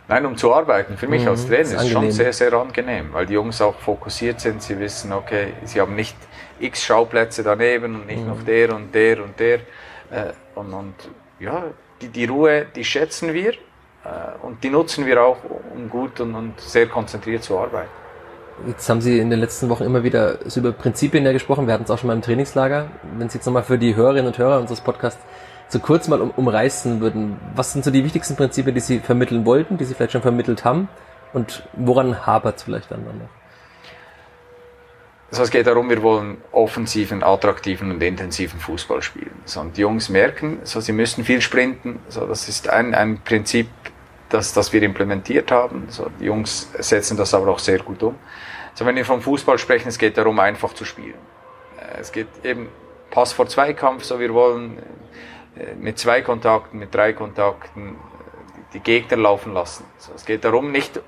Nein, 0.07 0.25
um 0.25 0.35
zu 0.35 0.53
arbeiten. 0.53 0.97
Für 0.97 1.07
mich 1.07 1.21
mhm, 1.21 1.29
als 1.29 1.45
Trainer 1.45 1.61
ist 1.61 1.73
es 1.73 1.89
schon 1.89 2.11
sehr, 2.11 2.33
sehr 2.33 2.53
angenehm, 2.53 3.13
weil 3.13 3.25
die 3.25 3.33
Jungs 3.33 3.61
auch 3.61 3.75
fokussiert 3.75 4.41
sind. 4.41 4.61
Sie 4.61 4.77
wissen, 4.79 5.13
okay, 5.13 5.53
sie 5.63 5.79
haben 5.79 5.95
nicht 5.95 6.17
x 6.59 6.83
Schauplätze 6.83 7.43
daneben 7.43 7.95
und 7.95 8.07
nicht 8.07 8.21
mhm. 8.21 8.27
noch 8.27 8.43
der 8.43 8.75
und 8.75 8.93
der 8.93 9.23
und 9.23 9.39
der. 9.39 9.59
Äh, 10.09 10.33
und, 10.55 10.73
und 10.73 10.95
ja, 11.39 11.63
die, 12.01 12.09
die 12.09 12.25
Ruhe, 12.25 12.65
die 12.75 12.83
schätzen 12.83 13.33
wir 13.33 13.53
äh, 13.53 13.57
und 14.41 14.63
die 14.63 14.69
nutzen 14.69 15.05
wir 15.05 15.21
auch, 15.21 15.37
um 15.73 15.89
gut 15.89 16.19
und, 16.19 16.35
und 16.35 16.59
sehr 16.59 16.87
konzentriert 16.87 17.43
zu 17.43 17.57
arbeiten. 17.57 18.00
Jetzt 18.67 18.89
haben 18.89 19.01
Sie 19.01 19.19
in 19.19 19.29
den 19.29 19.39
letzten 19.39 19.69
Wochen 19.69 19.83
immer 19.83 20.03
wieder 20.03 20.37
über 20.55 20.71
Prinzipien 20.71 21.25
ja 21.25 21.31
gesprochen. 21.31 21.67
Wir 21.67 21.73
hatten 21.73 21.83
es 21.83 21.91
auch 21.91 21.97
schon 21.97 22.07
mal 22.07 22.13
im 22.13 22.21
Trainingslager. 22.21 22.89
Wenn 23.17 23.29
Sie 23.29 23.37
jetzt 23.37 23.45
nochmal 23.45 23.63
für 23.63 23.77
die 23.77 23.95
Hörerinnen 23.95 24.27
und 24.27 24.37
Hörer 24.37 24.59
unseres 24.59 24.81
Podcasts 24.81 25.21
so 25.67 25.79
kurz 25.79 26.07
mal 26.07 26.21
um, 26.21 26.31
umreißen 26.31 26.99
würden, 26.99 27.39
was 27.55 27.73
sind 27.73 27.85
so 27.85 27.91
die 27.91 28.03
wichtigsten 28.03 28.35
Prinzipien, 28.35 28.75
die 28.75 28.81
Sie 28.81 28.99
vermitteln 28.99 29.45
wollten, 29.45 29.77
die 29.77 29.85
Sie 29.85 29.93
vielleicht 29.93 30.11
schon 30.11 30.21
vermittelt 30.21 30.65
haben 30.65 30.89
und 31.33 31.63
woran 31.73 32.25
hapert 32.25 32.57
es 32.57 32.63
vielleicht 32.63 32.91
dann 32.91 33.03
noch? 33.03 33.29
Also 35.31 35.43
es 35.43 35.49
geht 35.49 35.65
darum, 35.65 35.89
wir 35.89 36.01
wollen 36.01 36.39
offensiven, 36.51 37.23
attraktiven 37.23 37.89
und 37.89 38.03
intensiven 38.03 38.59
Fußball 38.59 39.01
spielen. 39.01 39.31
So, 39.45 39.61
und 39.61 39.77
die 39.77 39.81
Jungs 39.81 40.09
merken, 40.09 40.59
so, 40.65 40.81
sie 40.81 40.91
müssen 40.91 41.23
viel 41.23 41.39
sprinten. 41.39 41.99
So, 42.09 42.27
das 42.27 42.49
ist 42.49 42.67
ein, 42.67 42.93
ein 42.93 43.21
Prinzip, 43.23 43.69
das, 44.27 44.51
das 44.51 44.73
wir 44.73 44.83
implementiert 44.83 45.49
haben. 45.49 45.85
So, 45.87 46.11
die 46.19 46.25
Jungs 46.25 46.69
setzen 46.79 47.15
das 47.15 47.33
aber 47.33 47.49
auch 47.49 47.59
sehr 47.59 47.79
gut 47.79 48.03
um. 48.03 48.15
So, 48.73 48.85
wenn 48.85 48.95
wir 48.95 49.05
vom 49.05 49.21
Fußball 49.21 49.57
sprechen, 49.57 49.89
es 49.89 49.97
geht 49.97 50.17
darum, 50.17 50.39
einfach 50.39 50.73
zu 50.73 50.85
spielen. 50.85 51.19
Äh, 51.79 51.99
es 51.99 52.11
geht 52.11 52.27
eben 52.43 52.69
Pass 53.09 53.33
vor 53.33 53.47
Zweikampf, 53.47 54.03
so 54.03 54.19
wir 54.19 54.33
wollen 54.33 54.79
äh, 55.57 55.75
mit 55.75 55.99
zwei 55.99 56.21
Kontakten, 56.21 56.79
mit 56.79 56.95
drei 56.95 57.13
Kontakten 57.13 57.95
äh, 57.95 57.97
die 58.73 58.79
Gegner 58.79 59.17
laufen 59.17 59.53
lassen. 59.53 59.85
Also 59.97 60.13
es 60.15 60.25
geht 60.25 60.45
darum, 60.45 60.71
nicht 60.71 60.99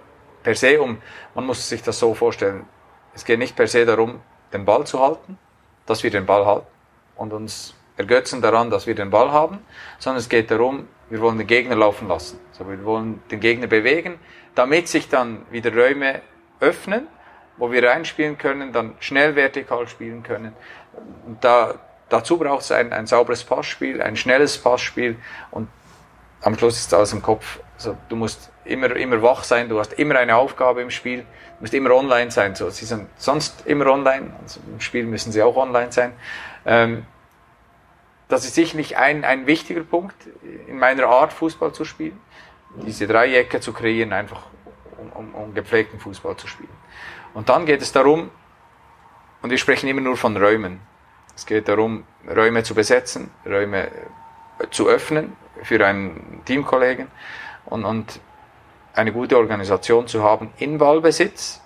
per 0.43 0.56
se 0.56 0.82
um, 0.82 1.02
man 1.36 1.45
muss 1.45 1.69
sich 1.69 1.82
das 1.82 1.99
so 1.99 2.13
vorstellen, 2.13 2.65
es 3.13 3.23
geht 3.23 3.39
nicht 3.39 3.56
per 3.56 3.67
se 3.67 3.86
darum, 3.86 4.21
den 4.52 4.65
Ball 4.65 4.86
zu 4.86 4.99
halten, 4.99 5.38
dass 5.86 6.04
wir 6.04 6.12
den 6.12 6.26
Ball 6.26 6.45
halten 6.45 6.67
und 7.15 7.32
uns 7.32 7.76
ergötzen 7.95 8.41
daran, 8.41 8.69
dass 8.69 8.88
wir 8.88 8.95
den 8.95 9.10
Ball 9.10 9.32
haben, 9.32 9.60
sondern 9.99 10.19
es 10.19 10.30
geht 10.30 10.52
darum, 10.52 10.88
wir 11.10 11.21
wollen 11.21 11.38
den 11.38 11.47
Gegner 11.47 11.76
laufen 11.76 12.08
lassen. 12.08 12.39
Also 12.52 12.69
wir 12.69 12.84
wollen 12.84 13.21
den 13.30 13.39
Gegner 13.39 13.67
bewegen, 13.67 14.19
damit 14.56 14.88
sich 14.88 15.10
dann 15.10 15.45
wieder 15.52 15.73
Räume 15.73 16.21
öffnen, 16.60 17.08
wo 17.57 17.71
wir 17.71 17.87
reinspielen 17.87 18.37
können, 18.37 18.73
dann 18.73 18.95
schnell 18.99 19.35
vertikal 19.35 19.87
spielen 19.87 20.23
können. 20.23 20.53
Und 21.25 21.43
da 21.43 21.75
Dazu 22.13 22.37
braucht 22.37 22.61
es 22.61 22.71
ein, 22.71 22.93
ein 22.93 23.07
sauberes 23.07 23.43
Passspiel, 23.43 23.99
ein 23.99 24.15
schnelles 24.15 24.59
Passspiel 24.59 25.17
und 25.49 25.67
am 26.43 26.55
Schluss 26.55 26.77
ist 26.77 26.93
alles 26.93 27.11
im 27.11 27.23
Kopf. 27.23 27.59
Also 27.73 27.97
du 28.07 28.15
musst 28.15 28.51
immer, 28.65 28.95
immer 28.95 29.23
wach 29.23 29.43
sein, 29.43 29.67
du 29.67 29.79
hast 29.79 29.93
immer 29.93 30.19
eine 30.19 30.35
Aufgabe 30.35 30.83
im 30.83 30.91
Spiel, 30.91 31.21
du 31.21 31.61
musst 31.61 31.73
immer 31.73 31.89
online 31.89 32.29
sein. 32.29 32.53
So, 32.53 32.69
sie 32.69 32.85
sind 32.85 33.07
sonst 33.17 33.65
immer 33.65 33.87
online, 33.87 34.31
also 34.43 34.59
im 34.71 34.79
Spiel 34.79 35.05
müssen 35.05 35.31
sie 35.31 35.41
auch 35.41 35.55
online 35.55 35.91
sein. 35.91 36.13
Ähm, 36.67 37.07
das 38.27 38.45
ist 38.45 38.53
sicherlich 38.53 38.95
ein, 38.95 39.25
ein 39.25 39.47
wichtiger 39.47 39.81
Punkt 39.81 40.15
in 40.67 40.77
meiner 40.77 41.07
Art, 41.07 41.33
Fußball 41.33 41.73
zu 41.73 41.83
spielen. 41.83 42.21
Diese 42.85 43.07
Dreiecke 43.07 43.59
zu 43.59 43.73
kreieren, 43.73 44.13
einfach 44.13 44.41
um, 44.99 45.11
um, 45.13 45.33
um 45.33 45.53
gepflegten 45.55 45.99
Fußball 45.99 46.37
zu 46.37 46.45
spielen. 46.45 46.83
Und 47.34 47.50
dann 47.50 47.65
geht 47.65 47.82
es 47.82 47.91
darum, 47.91 48.30
und 49.41 49.50
wir 49.50 49.58
sprechen 49.58 49.89
immer 49.89 50.02
nur 50.02 50.15
von 50.17 50.38
Räumen. 50.38 50.80
Es 51.36 51.46
geht 51.46 51.67
darum, 51.67 52.06
Räume 52.28 52.63
zu 52.63 52.76
besetzen, 52.76 53.32
Räume 53.46 53.88
äh, 53.88 54.69
zu 54.72 54.88
öffnen 54.88 55.36
für 55.63 55.86
einen 55.86 56.41
Teamkollegen 56.46 57.08
und, 57.65 57.86
und 57.86 58.19
eine 58.93 59.12
gute 59.12 59.38
Organisation 59.38 60.08
zu 60.08 60.24
haben 60.24 60.54
in 60.58 60.78
Ballbesitz 60.78 61.62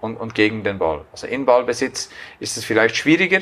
und, 0.00 0.16
und 0.16 0.34
gegen 0.34 0.64
den 0.64 0.78
Ball. 0.78 1.04
Also 1.12 1.26
in 1.26 1.46
Ballbesitz 1.46 2.10
ist 2.40 2.56
es 2.56 2.64
vielleicht 2.64 2.96
schwieriger, 2.96 3.40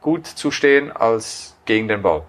gut 0.00 0.26
zu 0.26 0.50
stehen 0.50 0.90
als 0.92 1.56
gegen 1.66 1.88
den 1.88 2.02
Ball. 2.02 2.22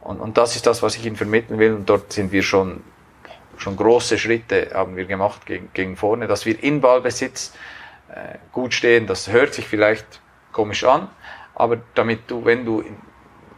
Und, 0.00 0.20
und 0.20 0.38
das 0.38 0.56
ist 0.56 0.66
das, 0.66 0.82
was 0.82 0.96
ich 0.96 1.04
Ihnen 1.06 1.16
vermitteln 1.16 1.58
will. 1.58 1.74
Und 1.74 1.88
dort 1.88 2.12
sind 2.12 2.32
wir 2.32 2.42
schon, 2.42 2.82
schon 3.58 3.76
große 3.76 4.18
Schritte 4.18 4.70
haben 4.72 4.96
wir 4.96 5.04
gemacht 5.04 5.46
gegen, 5.46 5.70
gegen 5.74 5.96
vorne, 5.96 6.26
dass 6.26 6.46
wir 6.46 6.62
in 6.62 6.80
Ballbesitz 6.80 7.52
äh, 8.08 8.38
gut 8.52 8.72
stehen. 8.74 9.06
Das 9.06 9.30
hört 9.30 9.54
sich 9.54 9.66
vielleicht 9.66 10.06
komisch 10.52 10.84
an, 10.84 11.08
aber 11.54 11.78
damit 11.94 12.30
du, 12.30 12.44
wenn 12.44 12.64
du 12.64 12.84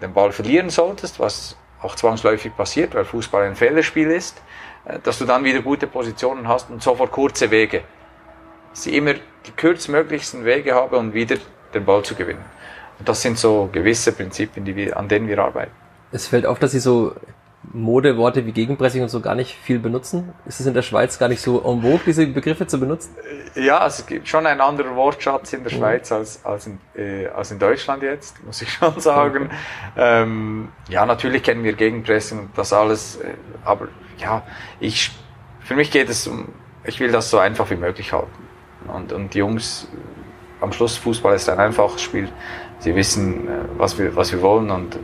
den 0.00 0.12
Ball 0.12 0.32
verlieren 0.32 0.70
solltest, 0.70 1.20
was 1.20 1.56
auch 1.82 1.94
zwangsläufig 1.94 2.56
passiert, 2.56 2.94
weil 2.94 3.04
Fußball 3.04 3.46
ein 3.46 3.56
Fehlerspiel 3.56 4.10
ist, 4.10 4.42
äh, 4.86 4.98
dass 5.00 5.18
du 5.18 5.24
dann 5.24 5.44
wieder 5.44 5.60
gute 5.60 5.86
Positionen 5.86 6.48
hast 6.48 6.70
und 6.70 6.82
sofort 6.82 7.12
kurze 7.12 7.50
Wege. 7.50 7.82
Ich 8.74 8.92
immer 8.92 9.14
die 9.14 9.52
kürztmöglichsten 9.56 10.44
Wege 10.44 10.74
habe, 10.74 10.96
um 10.96 11.12
wieder 11.12 11.36
den 11.74 11.84
Ball 11.84 12.02
zu 12.02 12.14
gewinnen. 12.14 12.44
Und 12.98 13.08
das 13.08 13.22
sind 13.22 13.38
so 13.38 13.68
gewisse 13.72 14.12
Prinzipien, 14.12 14.64
die 14.64 14.76
wir, 14.76 14.96
an 14.96 15.08
denen 15.08 15.26
wir 15.26 15.38
arbeiten. 15.38 15.72
Es 16.12 16.28
fällt 16.28 16.46
auf, 16.46 16.58
dass 16.58 16.72
Sie 16.72 16.80
so 16.80 17.14
Modeworte 17.62 18.46
wie 18.46 18.52
Gegenpressing 18.52 19.02
und 19.02 19.10
so 19.10 19.20
gar 19.20 19.34
nicht 19.34 19.54
viel 19.54 19.78
benutzen? 19.78 20.32
Ist 20.46 20.60
es 20.60 20.66
in 20.66 20.72
der 20.72 20.82
Schweiz 20.82 21.18
gar 21.18 21.28
nicht 21.28 21.42
so 21.42 21.58
en 21.58 21.82
vogue, 21.82 22.00
diese 22.06 22.26
Begriffe 22.26 22.66
zu 22.66 22.80
benutzen? 22.80 23.14
Ja, 23.54 23.86
es 23.86 24.06
gibt 24.06 24.28
schon 24.28 24.46
einen 24.46 24.60
anderen 24.60 24.96
Wortschatz 24.96 25.52
in 25.52 25.62
der 25.62 25.72
mhm. 25.72 25.76
Schweiz 25.76 26.10
als, 26.10 26.44
als, 26.44 26.66
in, 26.66 26.78
äh, 26.96 27.26
als 27.26 27.50
in 27.50 27.58
Deutschland 27.58 28.02
jetzt, 28.02 28.42
muss 28.44 28.62
ich 28.62 28.72
schon 28.72 28.98
sagen. 29.00 29.50
Ähm, 29.96 30.68
ja, 30.88 31.04
natürlich 31.04 31.42
kennen 31.42 31.62
wir 31.62 31.74
Gegenpressing 31.74 32.38
und 32.38 32.50
das 32.56 32.72
alles, 32.72 33.16
äh, 33.16 33.34
aber 33.64 33.88
ja, 34.18 34.42
ich, 34.80 35.10
für 35.60 35.74
mich 35.74 35.90
geht 35.90 36.08
es 36.08 36.26
um, 36.26 36.48
ich 36.84 36.98
will 36.98 37.12
das 37.12 37.28
so 37.28 37.38
einfach 37.38 37.70
wie 37.70 37.76
möglich 37.76 38.12
halten. 38.12 38.48
Und, 38.88 39.12
und 39.12 39.34
die 39.34 39.38
Jungs, 39.38 39.86
am 40.60 40.72
Schluss 40.72 40.96
Fußball 40.96 41.34
ist 41.34 41.48
ein 41.48 41.58
einfaches 41.58 42.00
Spiel. 42.00 42.28
Sie 42.78 42.94
wissen, 42.94 43.48
äh, 43.48 43.50
was 43.76 43.98
wir, 43.98 44.16
was 44.16 44.32
wir 44.32 44.40
wollen 44.40 44.70
und 44.70 44.98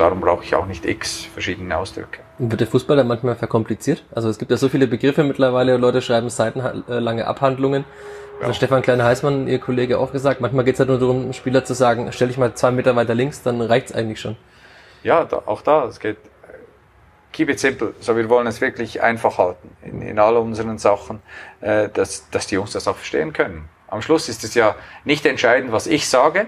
darum 0.00 0.20
brauche 0.20 0.42
ich 0.42 0.54
auch 0.54 0.66
nicht 0.66 0.86
x 0.86 1.26
verschiedene 1.26 1.76
Ausdrücke. 1.76 2.20
Wird 2.38 2.60
der 2.60 2.66
Fußball 2.66 2.96
dann 2.96 3.06
manchmal 3.06 3.36
verkompliziert? 3.36 4.02
Also 4.14 4.30
es 4.30 4.38
gibt 4.38 4.50
ja 4.50 4.56
so 4.56 4.68
viele 4.68 4.86
Begriffe 4.86 5.24
mittlerweile, 5.24 5.76
Leute 5.76 6.00
schreiben 6.00 6.30
seitenlange 6.30 7.26
Abhandlungen. 7.26 7.84
Ja. 8.40 8.46
Also 8.46 8.54
Stefan 8.54 8.80
Kleine-Heißmann, 8.80 9.46
Ihr 9.46 9.58
Kollege, 9.58 9.98
auch 9.98 10.12
gesagt, 10.12 10.40
manchmal 10.40 10.64
geht 10.64 10.74
es 10.74 10.80
halt 10.80 10.88
nur 10.88 10.98
darum, 10.98 11.20
einen 11.20 11.32
Spieler 11.34 11.64
zu 11.64 11.74
sagen, 11.74 12.10
stell 12.12 12.28
dich 12.28 12.38
mal 12.38 12.54
zwei 12.54 12.70
Meter 12.70 12.96
weiter 12.96 13.14
links, 13.14 13.42
dann 13.42 13.60
reicht 13.60 13.90
es 13.90 13.92
eigentlich 13.94 14.20
schon. 14.20 14.36
Ja, 15.02 15.24
da, 15.24 15.42
auch 15.44 15.60
da, 15.60 15.84
es 15.84 16.00
geht, 16.00 16.16
keep 17.32 17.50
it 17.50 17.60
simple. 17.60 17.92
So, 18.00 18.16
wir 18.16 18.28
wollen 18.30 18.46
es 18.46 18.62
wirklich 18.62 19.02
einfach 19.02 19.36
halten 19.36 19.70
in, 19.82 20.00
in 20.00 20.18
all 20.18 20.38
unseren 20.38 20.78
Sachen, 20.78 21.20
äh, 21.60 21.90
dass, 21.90 22.30
dass 22.30 22.46
die 22.46 22.54
Jungs 22.54 22.72
das 22.72 22.88
auch 22.88 22.96
verstehen 22.96 23.34
können. 23.34 23.68
am 23.88 24.00
Schluss 24.00 24.30
ist 24.30 24.44
es 24.44 24.54
ja 24.54 24.76
nicht 25.04 25.26
entscheidend, 25.26 25.72
was 25.72 25.86
ich 25.86 26.08
sage, 26.08 26.46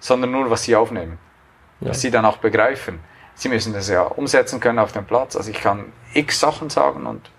sondern 0.00 0.32
nur, 0.32 0.50
was 0.50 0.64
sie 0.64 0.74
aufnehmen. 0.74 1.18
Ja. 1.82 1.90
Was 1.90 2.00
sie 2.00 2.10
dann 2.10 2.24
auch 2.24 2.38
begreifen. 2.38 3.00
Sie 3.34 3.48
müssen 3.48 3.72
das 3.72 3.88
ja 3.88 4.02
umsetzen 4.02 4.60
können 4.60 4.78
auf 4.78 4.92
dem 4.92 5.04
Platz. 5.04 5.36
Also 5.36 5.50
ich 5.50 5.60
kann 5.60 5.92
x 6.14 6.40
Sachen 6.40 6.70
sagen 6.70 7.06
und 7.06 7.30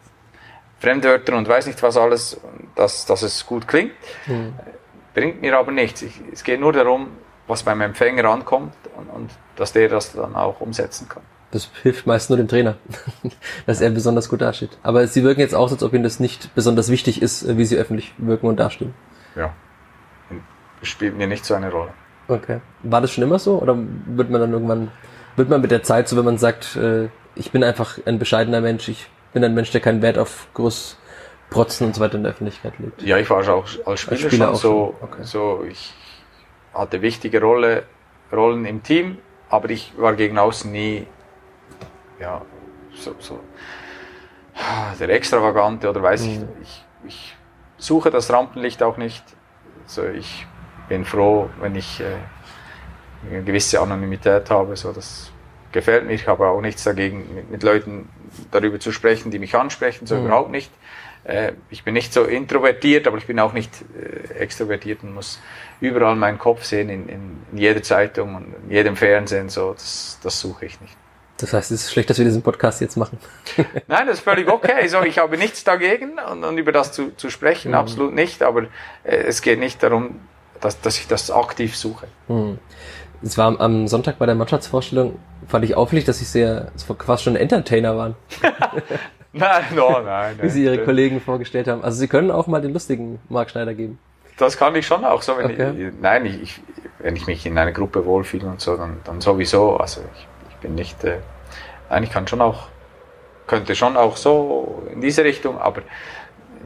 Fremdwörter 0.79 1.37
und 1.37 1.47
weiß 1.47 1.67
nicht 1.67 1.81
was 1.81 1.95
alles, 1.95 2.39
dass, 2.75 3.05
dass 3.05 3.21
es 3.21 3.45
gut 3.45 3.67
klingt. 3.67 3.91
Mhm. 4.27 4.53
Bringt 5.13 5.41
mir 5.41 5.57
aber 5.57 5.71
nichts. 5.71 6.01
Ich, 6.01 6.19
es 6.31 6.43
geht 6.43 6.59
nur 6.59 6.73
darum, 6.73 7.07
was 7.47 7.63
beim 7.63 7.81
Empfänger 7.81 8.25
ankommt 8.25 8.73
und, 8.97 9.09
und 9.09 9.31
dass 9.55 9.71
der 9.71 9.89
das 9.89 10.13
dann 10.13 10.35
auch 10.35 10.59
umsetzen 10.59 11.07
kann. 11.07 11.23
Das 11.51 11.69
hilft 11.83 12.07
meist 12.07 12.29
nur 12.31 12.37
dem 12.37 12.47
Trainer, 12.47 12.77
dass 13.67 13.79
er 13.79 13.91
besonders 13.91 14.27
gut 14.27 14.41
dasteht. 14.41 14.71
Aber 14.81 15.05
sie 15.07 15.23
wirken 15.23 15.39
jetzt 15.39 15.53
auch, 15.53 15.71
als 15.71 15.83
ob 15.83 15.93
ihnen 15.93 16.03
das 16.03 16.19
nicht 16.19 16.53
besonders 16.55 16.89
wichtig 16.89 17.21
ist, 17.21 17.57
wie 17.57 17.65
sie 17.65 17.77
öffentlich 17.77 18.13
wirken 18.17 18.47
und 18.47 18.59
dastehen. 18.59 18.93
Ja. 19.35 19.53
Spielt 20.81 21.15
mir 21.15 21.27
nicht 21.27 21.45
so 21.45 21.53
eine 21.53 21.71
Rolle. 21.71 21.93
Okay. 22.27 22.61
War 22.83 23.01
das 23.01 23.11
schon 23.11 23.23
immer 23.23 23.39
so? 23.39 23.59
Oder 23.59 23.77
wird 23.77 24.29
man 24.29 24.41
dann 24.41 24.53
irgendwann, 24.53 24.91
wird 25.35 25.49
man 25.49 25.61
mit 25.61 25.71
der 25.71 25.83
Zeit 25.83 26.07
so, 26.07 26.17
wenn 26.17 26.25
man 26.25 26.37
sagt, 26.37 26.75
äh, 26.75 27.09
ich 27.35 27.51
bin 27.51 27.63
einfach 27.63 27.99
ein 28.05 28.19
bescheidener 28.19 28.61
Mensch, 28.61 28.87
ich 28.87 29.09
bin 29.33 29.43
ein 29.43 29.53
Mensch, 29.53 29.71
der 29.71 29.81
keinen 29.81 30.01
Wert 30.01 30.17
auf 30.17 30.47
groß 30.53 30.97
Protzen 31.49 31.87
und 31.87 31.95
so 31.95 32.01
weiter 32.01 32.15
in 32.15 32.23
der 32.23 32.31
Öffentlichkeit 32.31 32.73
legt? 32.79 33.01
Ja, 33.03 33.17
ich 33.17 33.29
war 33.29 33.47
auch 33.47 33.65
als 33.85 33.99
Spieler, 33.99 34.11
als 34.11 34.21
Spieler 34.21 34.47
schon 34.47 34.55
so, 34.55 34.95
okay. 35.01 35.23
so, 35.23 35.63
ich 35.67 35.93
hatte 36.73 37.01
wichtige 37.01 37.41
Rolle, 37.41 37.83
Rollen 38.31 38.65
im 38.65 38.81
Team, 38.81 39.17
aber 39.49 39.69
ich 39.69 39.93
war 39.97 40.15
gegen 40.15 40.37
außen 40.39 40.71
nie, 40.71 41.05
ja, 42.19 42.41
so, 42.95 43.15
so 43.19 43.39
der 44.99 45.09
Extravagante 45.09 45.89
oder 45.89 46.01
weiß 46.01 46.25
mhm. 46.25 46.29
ich, 46.29 46.39
ich, 46.61 46.85
ich 47.07 47.37
suche 47.77 48.11
das 48.11 48.31
Rampenlicht 48.31 48.83
auch 48.83 48.97
nicht. 48.97 49.23
Also 49.83 50.05
ich 50.05 50.45
bin 50.89 51.05
froh, 51.05 51.49
wenn 51.59 51.75
ich 51.75 51.99
äh, 51.99 52.15
eine 53.29 53.43
gewisse 53.43 53.79
Anonymität 53.79 54.49
habe. 54.49 54.75
So, 54.75 54.91
das 54.91 55.31
gefällt 55.71 56.05
mir. 56.05 56.13
Ich 56.13 56.27
habe 56.27 56.47
auch 56.47 56.61
nichts 56.61 56.83
dagegen, 56.83 57.33
mit, 57.35 57.51
mit 57.51 57.63
Leuten 57.63 58.09
darüber 58.51 58.79
zu 58.79 58.91
sprechen, 58.91 59.31
die 59.31 59.39
mich 59.39 59.55
ansprechen, 59.55 60.07
so 60.07 60.15
mhm. 60.15 60.25
überhaupt 60.25 60.51
nicht. 60.51 60.71
Äh, 61.23 61.53
ich 61.69 61.83
bin 61.83 61.93
nicht 61.93 62.13
so 62.13 62.23
introvertiert, 62.23 63.07
aber 63.07 63.17
ich 63.17 63.27
bin 63.27 63.39
auch 63.39 63.53
nicht 63.53 63.71
äh, 63.97 64.33
extrovertiert 64.39 65.03
und 65.03 65.13
muss 65.13 65.39
überall 65.81 66.15
meinen 66.15 66.37
Kopf 66.37 66.63
sehen, 66.63 66.89
in, 66.89 67.09
in, 67.09 67.37
in 67.51 67.57
jeder 67.57 67.83
Zeitung 67.83 68.35
und 68.35 68.53
in 68.65 68.71
jedem 68.71 68.95
Fernsehen. 68.95 69.49
So, 69.49 69.73
das, 69.73 70.19
das 70.23 70.39
suche 70.39 70.65
ich 70.65 70.79
nicht. 70.81 70.95
Das 71.37 71.51
heißt, 71.51 71.71
es 71.71 71.85
ist 71.85 71.91
schlecht, 71.91 72.09
dass 72.09 72.19
wir 72.19 72.25
diesen 72.25 72.43
Podcast 72.43 72.79
jetzt 72.79 72.95
machen. 72.95 73.17
Nein, 73.87 74.07
das 74.07 74.19
ist 74.19 74.23
völlig 74.23 74.47
okay. 74.47 74.87
So, 74.87 75.01
ich 75.01 75.17
habe 75.17 75.37
nichts 75.37 75.63
dagegen 75.63 76.19
und, 76.31 76.43
und 76.43 76.57
über 76.57 76.71
das 76.71 76.91
zu, 76.91 77.15
zu 77.15 77.29
sprechen, 77.29 77.69
mhm. 77.69 77.75
absolut 77.75 78.13
nicht. 78.13 78.43
Aber 78.43 78.63
äh, 79.03 79.15
es 79.15 79.41
geht 79.41 79.59
nicht 79.59 79.81
darum, 79.81 80.19
dass, 80.63 80.79
dass 80.79 80.97
ich 80.97 81.07
das 81.07 81.29
aktiv 81.29 81.75
suche. 81.75 82.07
Mhm. 82.27 82.57
Es 83.21 83.37
war 83.37 83.59
am 83.59 83.87
Sonntag 83.87 84.17
bei 84.19 84.25
der 84.25 84.35
Mannschaftsvorstellung, 84.35 85.19
fand 85.47 85.65
ich 85.65 85.75
auffällig, 85.75 86.05
dass 86.05 86.19
sie 86.19 86.25
sehr, 86.25 86.71
fast 87.05 87.23
schon 87.23 87.35
Entertainer 87.35 87.97
waren. 87.97 88.15
nein, 89.33 89.63
no, 89.75 90.01
nein. 90.01 90.37
Wie 90.41 90.49
sie 90.49 90.63
ihre 90.63 90.77
nein. 90.77 90.85
Kollegen 90.85 91.21
vorgestellt 91.21 91.67
haben. 91.67 91.83
Also 91.83 91.99
sie 91.99 92.07
können 92.07 92.31
auch 92.31 92.47
mal 92.47 92.61
den 92.61 92.73
lustigen 92.73 93.19
Mark 93.29 93.49
Schneider 93.49 93.73
geben. 93.73 93.99
Das 94.37 94.57
kann 94.57 94.75
ich 94.75 94.85
schon 94.85 95.05
auch. 95.05 95.21
So, 95.21 95.37
wenn 95.37 95.45
okay. 95.45 95.89
ich, 95.89 95.93
nein, 96.01 96.25
ich, 96.25 96.61
wenn 96.99 97.15
ich 97.15 97.27
mich 97.27 97.45
in 97.45 97.57
einer 97.57 97.71
Gruppe 97.71 98.05
wohlfühle 98.05 98.47
und 98.47 98.59
so, 98.59 98.75
dann, 98.75 98.97
dann 99.03 99.21
sowieso. 99.21 99.77
Also 99.77 100.01
ich, 100.15 100.27
ich 100.49 100.55
bin 100.57 100.75
nicht, 100.75 101.03
äh, 101.03 101.19
nein, 101.89 102.03
ich 102.03 102.09
kann 102.09 102.27
schon 102.27 102.41
auch, 102.41 102.67
könnte 103.47 103.75
schon 103.75 103.95
auch 103.95 104.17
so 104.17 104.83
in 104.91 105.01
diese 105.01 105.23
Richtung, 105.23 105.59
aber 105.59 105.81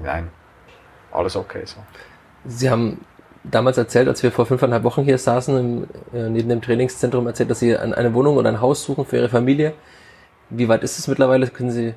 nein, 0.04 0.30
alles 1.12 1.36
okay 1.36 1.64
so. 1.66 1.78
Sie 2.46 2.70
haben 2.70 3.06
damals 3.44 3.78
erzählt, 3.78 4.08
als 4.08 4.24
wir 4.24 4.32
vor 4.32 4.46
fünfeinhalb 4.46 4.84
Wochen 4.84 5.04
hier 5.04 5.18
saßen, 5.18 5.58
im, 5.58 5.84
äh, 6.14 6.30
neben 6.30 6.50
dem 6.50 6.62
Trainingszentrum, 6.62 7.28
erzählt, 7.28 7.50
dass 7.50 7.60
Sie 7.60 7.76
eine 7.76 8.14
Wohnung 8.14 8.38
oder 8.38 8.50
ein 8.50 8.62
Haus 8.62 8.84
suchen 8.84 9.06
für 9.06 9.18
Ihre 9.18 9.30
Familie. 9.30 9.74
Wie 10.50 10.68
weit 10.68 10.84
ist 10.84 10.98
es 10.98 11.08
mittlerweile? 11.08 11.48
Können 11.48 11.72
Sie 11.72 11.94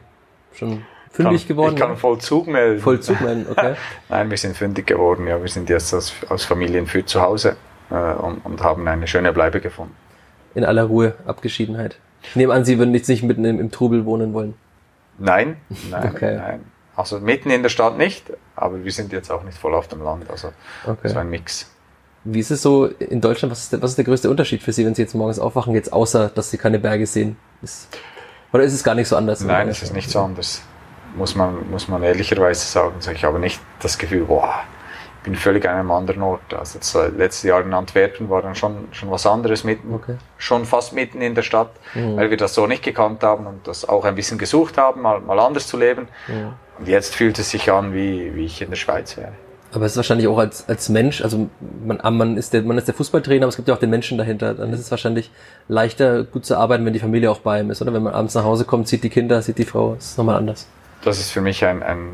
schon 0.52 0.82
fündig 1.10 1.42
kann, 1.42 1.56
geworden? 1.56 1.74
Ich 1.74 1.80
kann 1.80 1.96
Vollzug 1.96 2.46
melden. 2.46 2.80
Vollzug 2.80 3.20
melden, 3.20 3.46
okay. 3.50 3.74
Nein, 4.08 4.30
wir 4.30 4.36
sind 4.36 4.56
fündig 4.56 4.86
geworden, 4.86 5.26
ja. 5.26 5.40
Wir 5.40 5.48
sind 5.48 5.68
jetzt 5.68 5.94
als, 5.94 6.12
als 6.28 6.44
Familien 6.44 6.86
für 6.86 7.04
zu 7.04 7.20
Hause 7.20 7.56
äh, 7.90 7.94
und, 7.94 8.38
und 8.44 8.62
haben 8.62 8.86
eine 8.88 9.06
schöne 9.06 9.32
Bleibe 9.32 9.60
gefunden. 9.60 9.94
In 10.54 10.64
aller 10.64 10.84
Ruhe, 10.84 11.14
Abgeschiedenheit. 11.26 11.98
Ich 12.22 12.36
nehme 12.36 12.52
an, 12.52 12.64
Sie 12.64 12.78
würden 12.78 12.94
jetzt 12.94 13.08
nicht 13.08 13.22
mitten 13.22 13.44
im, 13.44 13.60
im 13.60 13.70
Trubel 13.70 14.04
wohnen 14.04 14.32
wollen. 14.32 14.54
Nein, 15.18 15.56
nein, 15.90 16.10
okay. 16.14 16.36
nein. 16.36 16.60
Also 16.96 17.18
mitten 17.20 17.50
in 17.50 17.62
der 17.62 17.70
Stadt 17.70 17.96
nicht, 17.96 18.32
aber 18.56 18.84
wir 18.84 18.92
sind 18.92 19.12
jetzt 19.12 19.30
auch 19.30 19.42
nicht 19.42 19.56
voll 19.56 19.74
auf 19.74 19.88
dem 19.88 20.02
Land. 20.02 20.28
Also 20.30 20.52
okay. 20.86 21.08
so 21.08 21.18
ein 21.18 21.30
Mix. 21.30 21.70
Wie 22.24 22.40
ist 22.40 22.50
es 22.50 22.60
so 22.60 22.86
in 22.86 23.20
Deutschland? 23.20 23.50
Was 23.50 23.60
ist, 23.60 23.72
der, 23.72 23.82
was 23.82 23.92
ist 23.92 23.96
der 23.96 24.04
größte 24.04 24.28
Unterschied 24.28 24.62
für 24.62 24.72
Sie, 24.72 24.84
wenn 24.84 24.94
Sie 24.94 25.02
jetzt 25.02 25.14
morgens 25.14 25.38
aufwachen, 25.38 25.74
jetzt 25.74 25.92
außer, 25.92 26.28
dass 26.28 26.50
Sie 26.50 26.58
keine 26.58 26.78
Berge 26.78 27.06
sehen? 27.06 27.36
Ist, 27.62 27.88
oder 28.52 28.64
ist 28.64 28.74
es 28.74 28.84
gar 28.84 28.94
nicht 28.94 29.08
so 29.08 29.16
anders? 29.16 29.40
Nein, 29.40 29.68
es 29.68 29.82
ist 29.82 29.94
nicht 29.94 30.10
so 30.10 30.20
anders. 30.20 30.62
Muss 31.16 31.34
man, 31.34 31.70
muss 31.70 31.88
man 31.88 32.02
ehrlicherweise 32.02 32.66
sagen. 32.66 32.96
Ich 33.14 33.24
habe 33.24 33.38
nicht 33.38 33.60
das 33.80 33.96
Gefühl, 33.96 34.24
boah, 34.24 34.62
bin 35.22 35.34
völlig 35.34 35.68
an 35.68 35.76
einem 35.76 35.90
anderen 35.90 36.22
Ort. 36.22 36.54
Also 36.54 36.78
das 36.78 36.94
letzte 37.16 37.48
Jahr 37.48 37.62
in 37.62 37.74
Antwerpen 37.74 38.30
war 38.30 38.42
dann 38.42 38.54
schon, 38.54 38.88
schon 38.92 39.10
was 39.10 39.26
anderes 39.26 39.64
mitten, 39.64 39.94
okay. 39.94 40.16
schon 40.38 40.64
fast 40.64 40.92
mitten 40.92 41.20
in 41.20 41.34
der 41.34 41.42
Stadt, 41.42 41.70
mhm. 41.94 42.16
weil 42.16 42.30
wir 42.30 42.36
das 42.36 42.54
so 42.54 42.66
nicht 42.66 42.82
gekannt 42.82 43.22
haben 43.22 43.46
und 43.46 43.66
das 43.66 43.88
auch 43.88 44.04
ein 44.04 44.14
bisschen 44.14 44.38
gesucht 44.38 44.78
haben, 44.78 45.02
mal, 45.02 45.20
mal 45.20 45.38
anders 45.38 45.66
zu 45.66 45.76
leben. 45.76 46.08
Mhm. 46.28 46.52
Und 46.80 46.88
jetzt 46.88 47.14
fühlt 47.14 47.38
es 47.38 47.50
sich 47.50 47.70
an, 47.70 47.94
wie, 47.94 48.34
wie 48.34 48.46
ich 48.46 48.60
in 48.62 48.70
der 48.70 48.76
Schweiz 48.76 49.16
wäre. 49.16 49.32
Aber 49.72 49.84
es 49.84 49.92
ist 49.92 49.96
wahrscheinlich 49.96 50.26
auch 50.26 50.38
als, 50.38 50.68
als 50.68 50.88
Mensch, 50.88 51.22
also 51.22 51.48
man, 51.84 52.00
ah, 52.00 52.10
man, 52.10 52.36
ist 52.36 52.52
der, 52.52 52.62
man 52.62 52.76
ist 52.76 52.88
der 52.88 52.94
Fußballtrainer, 52.94 53.44
aber 53.44 53.50
es 53.50 53.56
gibt 53.56 53.68
ja 53.68 53.74
auch 53.74 53.78
den 53.78 53.90
Menschen 53.90 54.18
dahinter. 54.18 54.54
Dann 54.54 54.72
ist 54.72 54.80
es 54.80 54.90
wahrscheinlich 54.90 55.30
leichter, 55.68 56.24
gut 56.24 56.44
zu 56.44 56.56
arbeiten, 56.56 56.84
wenn 56.84 56.92
die 56.92 56.98
Familie 56.98 57.30
auch 57.30 57.38
bei 57.38 57.60
ihm 57.60 57.70
ist, 57.70 57.80
oder? 57.80 57.92
Wenn 57.92 58.02
man 58.02 58.12
abends 58.12 58.34
nach 58.34 58.42
Hause 58.42 58.64
kommt, 58.64 58.88
sieht 58.88 59.04
die 59.04 59.10
Kinder, 59.10 59.42
sieht 59.42 59.58
die 59.58 59.64
Frau, 59.64 59.94
das 59.94 60.06
ist 60.06 60.18
nochmal 60.18 60.36
anders. 60.36 60.66
Das 61.04 61.20
ist 61.20 61.30
für 61.30 61.40
mich 61.40 61.64
ein, 61.64 61.82
ein 61.84 62.08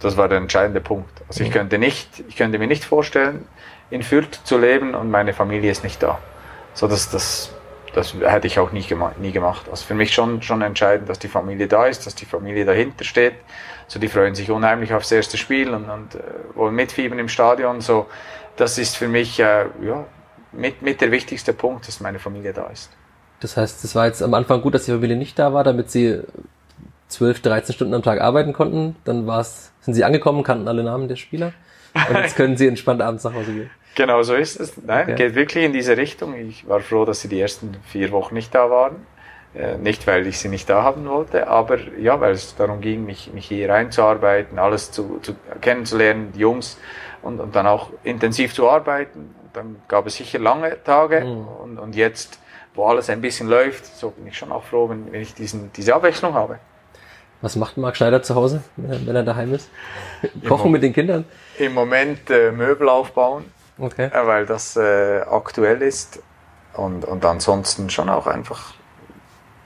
das 0.00 0.16
war 0.16 0.28
der 0.28 0.38
entscheidende 0.38 0.80
Punkt. 0.80 1.10
Also 1.28 1.44
ich 1.44 1.50
könnte 1.50 1.78
nicht, 1.78 2.24
ich 2.28 2.36
könnte 2.36 2.58
mir 2.58 2.66
nicht 2.66 2.84
vorstellen, 2.84 3.46
in 3.90 4.02
Fürth 4.02 4.40
zu 4.44 4.56
leben 4.56 4.94
und 4.94 5.10
meine 5.10 5.34
Familie 5.34 5.70
ist 5.70 5.84
nicht 5.84 6.02
da. 6.02 6.18
So 6.72 6.88
dass 6.88 7.10
das, 7.10 7.52
das 7.94 8.14
hätte 8.14 8.46
ich 8.46 8.58
auch 8.58 8.72
nie, 8.72 8.82
gema 8.82 9.12
nie 9.20 9.32
gemacht. 9.32 9.66
Also 9.70 9.84
für 9.84 9.94
mich 9.94 10.12
schon, 10.12 10.42
schon 10.42 10.62
entscheidend, 10.62 11.08
dass 11.08 11.18
die 11.18 11.28
Familie 11.28 11.66
da 11.66 11.86
ist, 11.86 12.06
dass 12.06 12.14
die 12.14 12.26
Familie 12.26 12.64
dahinter 12.64 13.04
steht. 13.04 13.34
So 13.88 13.98
die 13.98 14.08
freuen 14.08 14.34
sich 14.34 14.50
unheimlich 14.50 14.94
aufs 14.94 15.10
erste 15.10 15.36
Spiel 15.36 15.70
und, 15.70 15.88
und 15.90 16.14
äh, 16.14 16.18
wollen 16.54 16.74
mitfiebern 16.74 17.18
im 17.18 17.28
Stadion. 17.28 17.80
So 17.80 18.06
das 18.56 18.78
ist 18.78 18.96
für 18.96 19.08
mich 19.08 19.40
äh, 19.40 19.66
ja 19.82 20.06
mit, 20.52 20.82
mit 20.82 21.00
der 21.00 21.10
wichtigste 21.10 21.52
Punkt, 21.52 21.88
dass 21.88 22.00
meine 22.00 22.18
Familie 22.18 22.52
da 22.52 22.66
ist. 22.66 22.90
Das 23.40 23.56
heißt, 23.56 23.84
es 23.84 23.94
war 23.94 24.06
jetzt 24.06 24.22
am 24.22 24.34
Anfang 24.34 24.60
gut, 24.60 24.74
dass 24.74 24.84
die 24.84 24.92
Familie 24.92 25.16
nicht 25.16 25.38
da 25.38 25.52
war, 25.52 25.64
damit 25.64 25.90
sie 25.90 26.20
12, 27.08 27.40
13 27.40 27.74
Stunden 27.74 27.94
am 27.94 28.02
Tag 28.02 28.20
arbeiten 28.20 28.52
konnten. 28.52 28.96
Dann 29.04 29.26
war's, 29.26 29.72
sind 29.80 29.94
sie 29.94 30.04
angekommen, 30.04 30.42
kannten 30.42 30.68
alle 30.68 30.84
Namen 30.84 31.08
der 31.08 31.16
Spieler. 31.16 31.52
Und 31.94 32.16
jetzt 32.16 32.36
können 32.36 32.56
sie 32.56 32.66
entspannt 32.66 33.00
abends 33.00 33.24
nach 33.24 33.34
Hause 33.34 33.52
gehen. 33.52 33.70
Genau 34.00 34.22
so 34.22 34.34
ist 34.34 34.58
es. 34.58 34.72
Nein, 34.82 35.02
okay. 35.02 35.14
geht 35.14 35.34
wirklich 35.34 35.62
in 35.62 35.74
diese 35.74 35.94
Richtung. 35.94 36.34
Ich 36.34 36.66
war 36.66 36.80
froh, 36.80 37.04
dass 37.04 37.20
sie 37.20 37.28
die 37.28 37.38
ersten 37.38 37.76
vier 37.84 38.10
Wochen 38.12 38.34
nicht 38.34 38.54
da 38.54 38.70
waren. 38.70 39.06
Äh, 39.54 39.76
nicht, 39.76 40.06
weil 40.06 40.26
ich 40.26 40.38
sie 40.38 40.48
nicht 40.48 40.70
da 40.70 40.82
haben 40.82 41.06
wollte, 41.06 41.48
aber 41.48 41.78
ja, 41.98 42.18
weil 42.18 42.32
es 42.32 42.54
darum 42.56 42.80
ging, 42.80 43.04
mich, 43.04 43.30
mich 43.34 43.48
hier 43.48 43.68
reinzuarbeiten, 43.68 44.58
alles 44.58 44.90
zu, 44.90 45.18
zu 45.20 45.34
kennenzulernen, 45.60 46.32
die 46.32 46.38
Jungs 46.38 46.78
und, 47.20 47.40
und 47.40 47.54
dann 47.54 47.66
auch 47.66 47.90
intensiv 48.02 48.54
zu 48.54 48.70
arbeiten. 48.70 49.34
Und 49.42 49.50
dann 49.54 49.82
gab 49.86 50.06
es 50.06 50.16
sicher 50.16 50.38
lange 50.38 50.82
Tage 50.82 51.20
mhm. 51.20 51.48
und, 51.62 51.78
und 51.78 51.94
jetzt, 51.94 52.38
wo 52.74 52.86
alles 52.86 53.10
ein 53.10 53.20
bisschen 53.20 53.48
läuft, 53.48 53.84
so 53.84 54.10
bin 54.10 54.28
ich 54.28 54.38
schon 54.38 54.50
auch 54.50 54.64
froh, 54.64 54.88
wenn, 54.88 55.12
wenn 55.12 55.20
ich 55.20 55.34
diesen, 55.34 55.70
diese 55.72 55.94
Abwechslung 55.94 56.32
habe. 56.32 56.58
Was 57.42 57.54
macht 57.54 57.76
Marc 57.76 57.96
Schneider 57.96 58.22
zu 58.22 58.34
Hause, 58.34 58.62
wenn 58.76 59.14
er 59.14 59.24
daheim 59.24 59.52
ist? 59.52 59.68
Kochen 60.48 60.70
mit 60.70 60.82
den 60.82 60.94
Kindern? 60.94 61.24
Im 61.58 61.74
Moment 61.74 62.30
äh, 62.30 62.50
Möbel 62.50 62.88
aufbauen, 62.88 63.44
okay. 63.80 64.10
weil 64.12 64.46
das 64.46 64.76
äh, 64.76 65.20
aktuell 65.20 65.82
ist. 65.82 66.22
Und, 66.74 67.04
und 67.04 67.24
ansonsten 67.24 67.90
schon 67.90 68.08
auch 68.08 68.26
einfach 68.26 68.74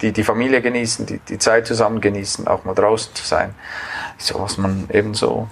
die, 0.00 0.12
die 0.12 0.24
Familie 0.24 0.62
genießen, 0.62 1.06
die, 1.06 1.18
die 1.18 1.38
Zeit 1.38 1.66
zusammen 1.66 2.00
genießen, 2.00 2.46
auch 2.48 2.64
mal 2.64 2.74
draußen 2.74 3.14
zu 3.14 3.24
sein. 3.24 3.54
So 4.18 4.40
was 4.40 4.58
man 4.58 4.88
eben 4.90 5.14
so, 5.14 5.48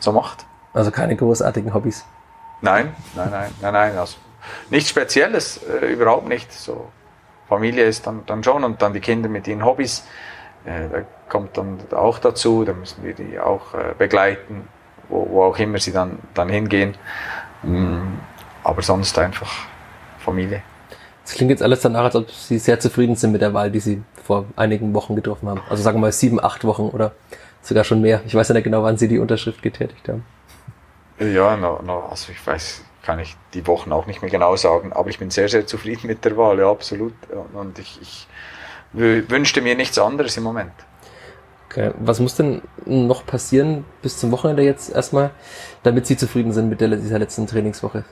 so 0.00 0.12
macht. 0.12 0.46
Also 0.74 0.90
keine 0.90 1.16
großartigen 1.16 1.72
Hobbys? 1.72 2.04
Nein, 2.60 2.94
nein, 3.14 3.30
nein, 3.30 3.50
nein, 3.60 3.72
nein. 3.72 3.98
Also 3.98 4.16
nichts 4.70 4.90
Spezielles, 4.90 5.60
äh, 5.62 5.86
überhaupt 5.86 6.28
nicht. 6.28 6.52
So 6.52 6.88
Familie 7.48 7.84
ist 7.84 8.06
dann, 8.06 8.24
dann 8.26 8.42
schon 8.42 8.64
und 8.64 8.82
dann 8.82 8.92
die 8.92 9.00
Kinder 9.00 9.28
mit 9.28 9.46
ihren 9.46 9.64
Hobbys. 9.64 10.04
Äh, 10.64 10.88
da 10.90 11.02
kommt 11.28 11.56
dann 11.56 11.78
auch 11.92 12.18
dazu, 12.18 12.64
da 12.64 12.72
müssen 12.72 13.04
wir 13.04 13.14
die 13.14 13.38
auch 13.38 13.74
äh, 13.74 13.94
begleiten, 13.96 14.68
wo, 15.08 15.26
wo 15.30 15.44
auch 15.44 15.58
immer 15.58 15.78
sie 15.78 15.92
dann, 15.92 16.18
dann 16.34 16.48
hingehen. 16.48 16.94
Mm, 17.62 18.18
aber 18.64 18.82
sonst 18.82 19.18
einfach 19.18 19.52
Familie. 20.18 20.62
Das 21.24 21.34
klingt 21.34 21.50
jetzt 21.50 21.62
alles 21.62 21.80
danach, 21.80 22.04
als 22.04 22.16
ob 22.16 22.30
Sie 22.30 22.58
sehr 22.58 22.78
zufrieden 22.78 23.16
sind 23.16 23.32
mit 23.32 23.40
der 23.40 23.52
Wahl, 23.52 23.70
die 23.70 23.80
Sie 23.80 24.02
vor 24.24 24.44
einigen 24.54 24.94
Wochen 24.94 25.16
getroffen 25.16 25.48
haben. 25.48 25.60
Also 25.68 25.82
sagen 25.82 25.96
wir 25.98 26.02
mal 26.02 26.12
sieben, 26.12 26.42
acht 26.42 26.64
Wochen 26.64 26.88
oder 26.88 27.12
sogar 27.62 27.84
schon 27.84 28.00
mehr. 28.00 28.22
Ich 28.26 28.34
weiß 28.34 28.48
ja 28.48 28.54
nicht 28.54 28.64
genau, 28.64 28.82
wann 28.82 28.96
Sie 28.96 29.08
die 29.08 29.18
Unterschrift 29.18 29.62
getätigt 29.62 30.08
haben. 30.08 30.24
Ja, 31.18 31.56
no, 31.56 31.80
no, 31.84 32.04
also 32.10 32.30
ich 32.30 32.46
weiß, 32.46 32.84
kann 33.02 33.18
ich 33.18 33.36
die 33.54 33.66
Wochen 33.66 33.92
auch 33.92 34.06
nicht 34.06 34.20
mehr 34.22 34.30
genau 34.30 34.54
sagen, 34.56 34.92
aber 34.92 35.08
ich 35.08 35.18
bin 35.18 35.30
sehr, 35.30 35.48
sehr 35.48 35.66
zufrieden 35.66 36.06
mit 36.06 36.24
der 36.24 36.36
Wahl, 36.36 36.58
ja, 36.58 36.70
absolut. 36.70 37.14
Und 37.54 37.78
ich, 37.78 37.98
ich 38.02 38.28
wünschte 38.92 39.62
mir 39.62 39.74
nichts 39.74 39.98
anderes 39.98 40.36
im 40.36 40.42
Moment. 40.42 40.72
Okay. 41.70 41.92
Was 41.98 42.20
muss 42.20 42.36
denn 42.36 42.62
noch 42.84 43.26
passieren 43.26 43.84
bis 44.02 44.18
zum 44.18 44.30
Wochenende 44.30 44.62
jetzt 44.62 44.94
erstmal, 44.94 45.30
damit 45.82 46.06
Sie 46.06 46.16
zufrieden 46.16 46.52
sind 46.52 46.68
mit 46.68 46.80
dieser 46.80 47.18
letzten 47.18 47.46
Trainingswoche? 47.46 48.04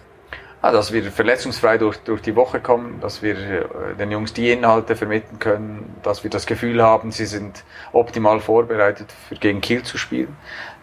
Ah, 0.61 0.73
dass 0.73 0.93
wir 0.93 1.03
verletzungsfrei 1.13 1.77
durch, 1.77 1.99
durch 1.99 2.23
die 2.23 2.35
Woche 2.37 2.59
kommen, 2.59 2.99
dass 3.01 3.21
wir 3.21 3.37
äh, 3.37 3.95
den 3.99 4.11
Jungs 4.11 4.33
die 4.33 4.51
Inhalte 4.51 4.97
vermitteln 4.97 5.39
können, 5.39 5.95
dass 6.03 6.25
wir 6.25 6.31
das 6.31 6.47
Gefühl 6.47 6.83
haben, 6.83 7.13
sie 7.13 7.27
sind 7.27 7.65
optimal 7.93 8.41
vorbereitet, 8.41 9.13
für 9.29 9.35
gegen 9.35 9.61
Kiel 9.61 9.83
zu 9.83 9.99
spielen. 9.99 10.35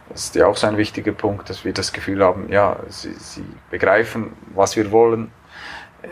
Das 0.10 0.26
ist 0.26 0.36
ja 0.36 0.46
auch 0.46 0.56
so 0.56 0.68
ein 0.68 0.78
wichtiger 0.78 1.14
Punkt, 1.14 1.50
dass 1.50 1.66
wir 1.66 1.74
das 1.74 1.94
Gefühl 1.94 2.24
haben, 2.24 2.52
ja, 2.52 2.78
sie, 2.90 3.14
sie 3.14 3.44
begreifen, 3.72 4.34
was 4.54 4.76
wir 4.76 4.92
wollen 4.92 5.32
äh, 6.04 6.10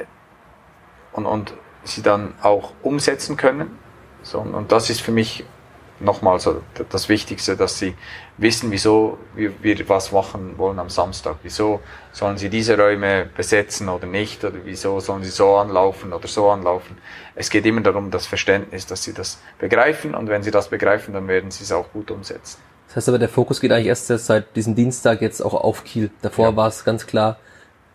und, 1.14 1.28
und 1.28 1.54
sie 1.84 2.02
dann 2.02 2.34
auch 2.42 2.74
umsetzen 2.82 3.38
können. 3.38 3.78
So, 4.24 4.40
und 4.40 4.72
das 4.72 4.90
ist 4.90 5.02
für 5.02 5.12
mich 5.12 5.46
nochmal 6.00 6.40
so 6.40 6.62
das 6.90 7.10
Wichtigste, 7.10 7.56
dass 7.56 7.80
sie 7.80 7.96
wissen, 8.38 8.72
wieso 8.72 9.18
wir, 9.36 9.52
wir 9.62 9.90
was 9.90 10.12
machen 10.12 10.58
wollen 10.58 10.80
am 10.80 10.90
Samstag. 10.90 11.38
Wieso 11.44 11.82
sollen 12.12 12.38
sie 12.38 12.50
diese 12.50 12.78
Räume 12.78 13.30
besetzen 13.36 13.90
oder 13.90 14.08
nicht? 14.08 14.44
Oder 14.44 14.58
wieso 14.64 15.00
sollen 15.00 15.24
sie 15.24 15.30
so 15.30 15.56
anlaufen 15.58 16.14
oder 16.14 16.28
so 16.28 16.50
anlaufen? 16.50 16.98
Es 17.36 17.50
geht 17.50 17.66
immer 17.66 17.82
darum, 17.82 18.12
das 18.12 18.28
Verständnis, 18.28 18.86
dass 18.86 19.04
sie 19.04 19.14
das 19.14 19.40
begreifen. 19.60 20.16
Und 20.16 20.30
wenn 20.30 20.44
sie 20.44 20.52
das 20.52 20.70
begreifen, 20.70 21.14
dann 21.14 21.28
werden 21.28 21.52
sie 21.52 21.64
es 21.64 21.72
auch 21.72 21.92
gut 21.92 22.12
umsetzen. 22.12 22.60
Das 22.88 22.96
heißt 22.96 23.10
aber, 23.10 23.20
der 23.20 23.30
Fokus 23.30 23.60
geht 23.62 23.72
eigentlich 23.72 23.88
erst 23.88 24.08
seit 24.08 24.56
diesem 24.56 24.76
Dienstag 24.76 25.22
jetzt 25.22 25.42
auch 25.42 25.54
auf 25.54 25.84
Kiel. 25.84 26.10
Davor 26.22 26.50
ja. 26.50 26.56
war 26.56 26.68
es 26.68 26.84
ganz 26.84 27.06
klar, 27.06 27.38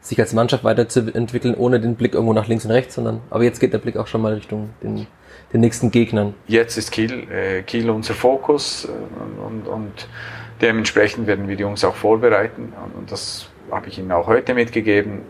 sich 0.01 0.21
als 0.21 0.35
Mannschaft 0.35 0.65
weiterzuentwickeln, 0.65 1.55
ohne 1.55 1.81
den 1.81 1.97
Blick 1.97 2.15
irgendwo 2.15 2.33
nach 2.35 2.47
links 2.47 2.65
und 2.65 2.71
rechts, 2.71 2.95
sondern, 2.95 3.23
aber 3.31 3.43
jetzt 3.43 3.59
geht 3.59 3.73
der 3.73 3.79
Blick 3.79 3.97
auch 3.97 4.07
schon 4.07 4.21
mal 4.21 4.35
Richtung 4.35 4.71
den, 4.83 5.07
den 5.55 5.61
nächsten 5.61 5.91
Gegnern. 5.91 6.35
Jetzt 6.47 6.77
ist 6.77 6.91
Kiel, 6.91 7.27
äh, 7.31 7.63
Kiel 7.63 7.89
unser 7.89 8.15
Fokus 8.15 8.87
äh, 8.87 9.43
und, 9.43 9.67
und 9.67 10.09
dementsprechend 10.61 11.27
werden 11.27 11.49
wir 11.49 11.57
die 11.57 11.63
Jungs 11.63 11.85
auch 11.85 11.95
vorbereiten 11.95 12.73
und 12.99 13.11
das 13.11 13.49
habe 13.71 13.89
ich 13.89 13.99
ihnen 13.99 14.13
auch 14.13 14.27
heute 14.27 14.53
mitgegeben. 14.53 15.23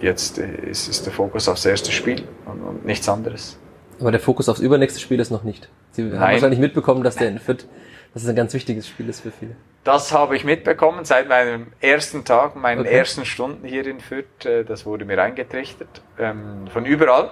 Jetzt 0.00 0.38
äh, 0.38 0.70
ist, 0.70 0.88
ist 0.88 1.04
der 1.06 1.12
Fokus 1.12 1.48
aufs 1.48 1.66
erste 1.66 1.92
Spiel 1.92 2.24
und, 2.46 2.62
und 2.62 2.86
nichts 2.86 3.08
anderes. 3.08 3.58
Aber 4.00 4.10
der 4.10 4.20
Fokus 4.20 4.48
aufs 4.48 4.60
übernächste 4.60 5.00
Spiel 5.00 5.20
ist 5.20 5.30
noch 5.30 5.44
nicht. 5.44 5.68
Sie 5.92 6.02
Nein. 6.02 6.18
haben 6.18 6.32
wahrscheinlich 6.32 6.60
mitbekommen, 6.60 7.02
dass 7.02 7.16
der 7.16 7.28
in 7.28 7.38
Fürth 7.38 7.66
dass 8.14 8.22
es 8.22 8.28
ein 8.28 8.36
ganz 8.36 8.54
wichtiges 8.54 8.88
Spiel 8.88 9.08
ist 9.08 9.20
für 9.20 9.30
viele. 9.30 9.54
Das 9.84 10.12
habe 10.12 10.34
ich 10.34 10.44
mitbekommen 10.44 11.04
seit 11.04 11.28
meinem 11.28 11.68
ersten 11.80 12.24
Tag, 12.24 12.56
meinen 12.56 12.80
okay. 12.80 12.90
ersten 12.90 13.24
Stunden 13.24 13.66
hier 13.66 13.86
in 13.86 14.00
Fürth. 14.00 14.44
Äh, 14.44 14.64
das 14.64 14.86
wurde 14.86 15.04
mir 15.04 15.22
eingetrichtert. 15.22 16.02
Ähm, 16.18 16.66
von 16.72 16.84
überall. 16.84 17.30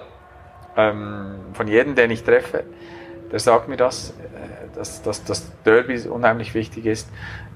Ähm, 0.77 1.37
von 1.53 1.69
jedem, 1.69 1.95
den 1.95 2.11
ich 2.11 2.23
treffe. 2.23 2.65
Der 3.33 3.41
sagt 3.41 3.69
mir 3.69 3.77
das, 3.77 4.11
äh, 4.11 4.77
dass, 4.77 5.03
dass 5.03 5.25
das 5.25 5.51
Derby 5.65 5.99
unheimlich 6.09 6.55
wichtig 6.55 6.87
ist. 6.87 7.09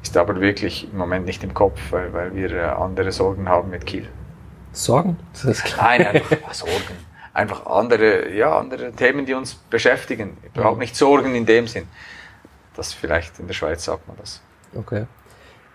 Ist 0.02 0.16
aber 0.16 0.40
wirklich 0.40 0.90
im 0.90 0.98
Moment 0.98 1.26
nicht 1.26 1.44
im 1.44 1.52
Kopf, 1.52 1.78
weil, 1.90 2.12
weil 2.12 2.34
wir 2.34 2.50
äh, 2.52 2.60
andere 2.60 3.12
Sorgen 3.12 3.48
haben 3.48 3.70
mit 3.70 3.86
Kiel. 3.86 4.08
Sorgen? 4.72 5.18
Nein, 5.78 6.06
einfach 6.06 6.36
Sorgen. 6.54 7.10
Einfach 7.32 7.66
andere, 7.66 8.32
ja, 8.32 8.58
andere 8.58 8.92
Themen, 8.92 9.26
die 9.26 9.34
uns 9.34 9.54
beschäftigen. 9.54 10.36
Überhaupt 10.54 10.78
nicht 10.78 10.96
Sorgen 10.96 11.34
in 11.34 11.46
dem 11.46 11.66
Sinn. 11.66 11.86
Das 12.74 12.92
vielleicht 12.92 13.38
in 13.38 13.46
der 13.46 13.54
Schweiz 13.54 13.84
sagt 13.84 14.08
man 14.08 14.16
das. 14.16 14.40
Okay. 14.74 15.06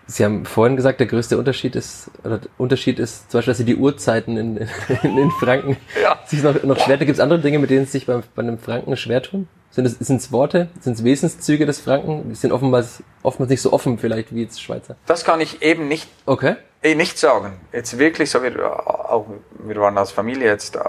Sie 0.08 0.24
haben 0.24 0.44
vorhin 0.44 0.76
gesagt, 0.76 1.00
der 1.00 1.08
größte 1.08 1.36
Unterschied 1.36 1.74
ist, 1.74 2.10
oder 2.22 2.40
Unterschied 2.58 3.00
ist 3.00 3.30
zum 3.30 3.38
Beispiel, 3.38 3.50
dass 3.50 3.58
Sie 3.58 3.64
die 3.64 3.76
Uhrzeiten 3.76 4.36
in, 4.36 4.56
in, 5.02 5.18
in 5.18 5.30
Franken 5.32 5.76
ja. 6.02 6.18
sich 6.26 6.42
noch, 6.42 6.62
noch 6.62 6.78
schwer 6.78 6.96
Gibt 6.98 7.10
es 7.10 7.20
andere 7.20 7.40
Dinge, 7.40 7.58
mit 7.58 7.70
denen 7.70 7.86
Sie 7.86 7.92
sich 7.92 8.06
beim, 8.06 8.22
bei 8.34 8.42
einem 8.42 8.58
Franken 8.58 8.96
schwer 8.96 9.22
tun? 9.22 9.48
Sind 9.70 9.84
es, 9.84 9.98
sind 9.98 10.20
es 10.20 10.30
Worte? 10.30 10.68
Sind 10.80 10.94
es 10.94 11.04
Wesenszüge 11.04 11.66
des 11.66 11.80
Franken? 11.80 12.30
Die 12.30 12.34
sind 12.36 12.52
oftmals, 12.52 13.02
oftmals 13.22 13.50
nicht 13.50 13.60
so 13.60 13.72
offen 13.72 13.98
vielleicht 13.98 14.34
wie 14.34 14.42
jetzt 14.42 14.62
Schweizer. 14.62 14.96
Das 15.06 15.24
kann 15.24 15.40
ich 15.40 15.60
eben 15.62 15.88
nicht, 15.88 16.08
okay. 16.24 16.56
eh 16.82 16.94
nicht 16.94 17.18
sagen. 17.18 17.54
Jetzt 17.72 17.98
wirklich 17.98 18.30
so, 18.30 18.42
wir, 18.42 18.64
auch, 18.64 19.26
wir 19.58 19.76
waren 19.76 19.98
als 19.98 20.12
Familie 20.12 20.46
jetzt 20.46 20.76
äh, 20.76 20.80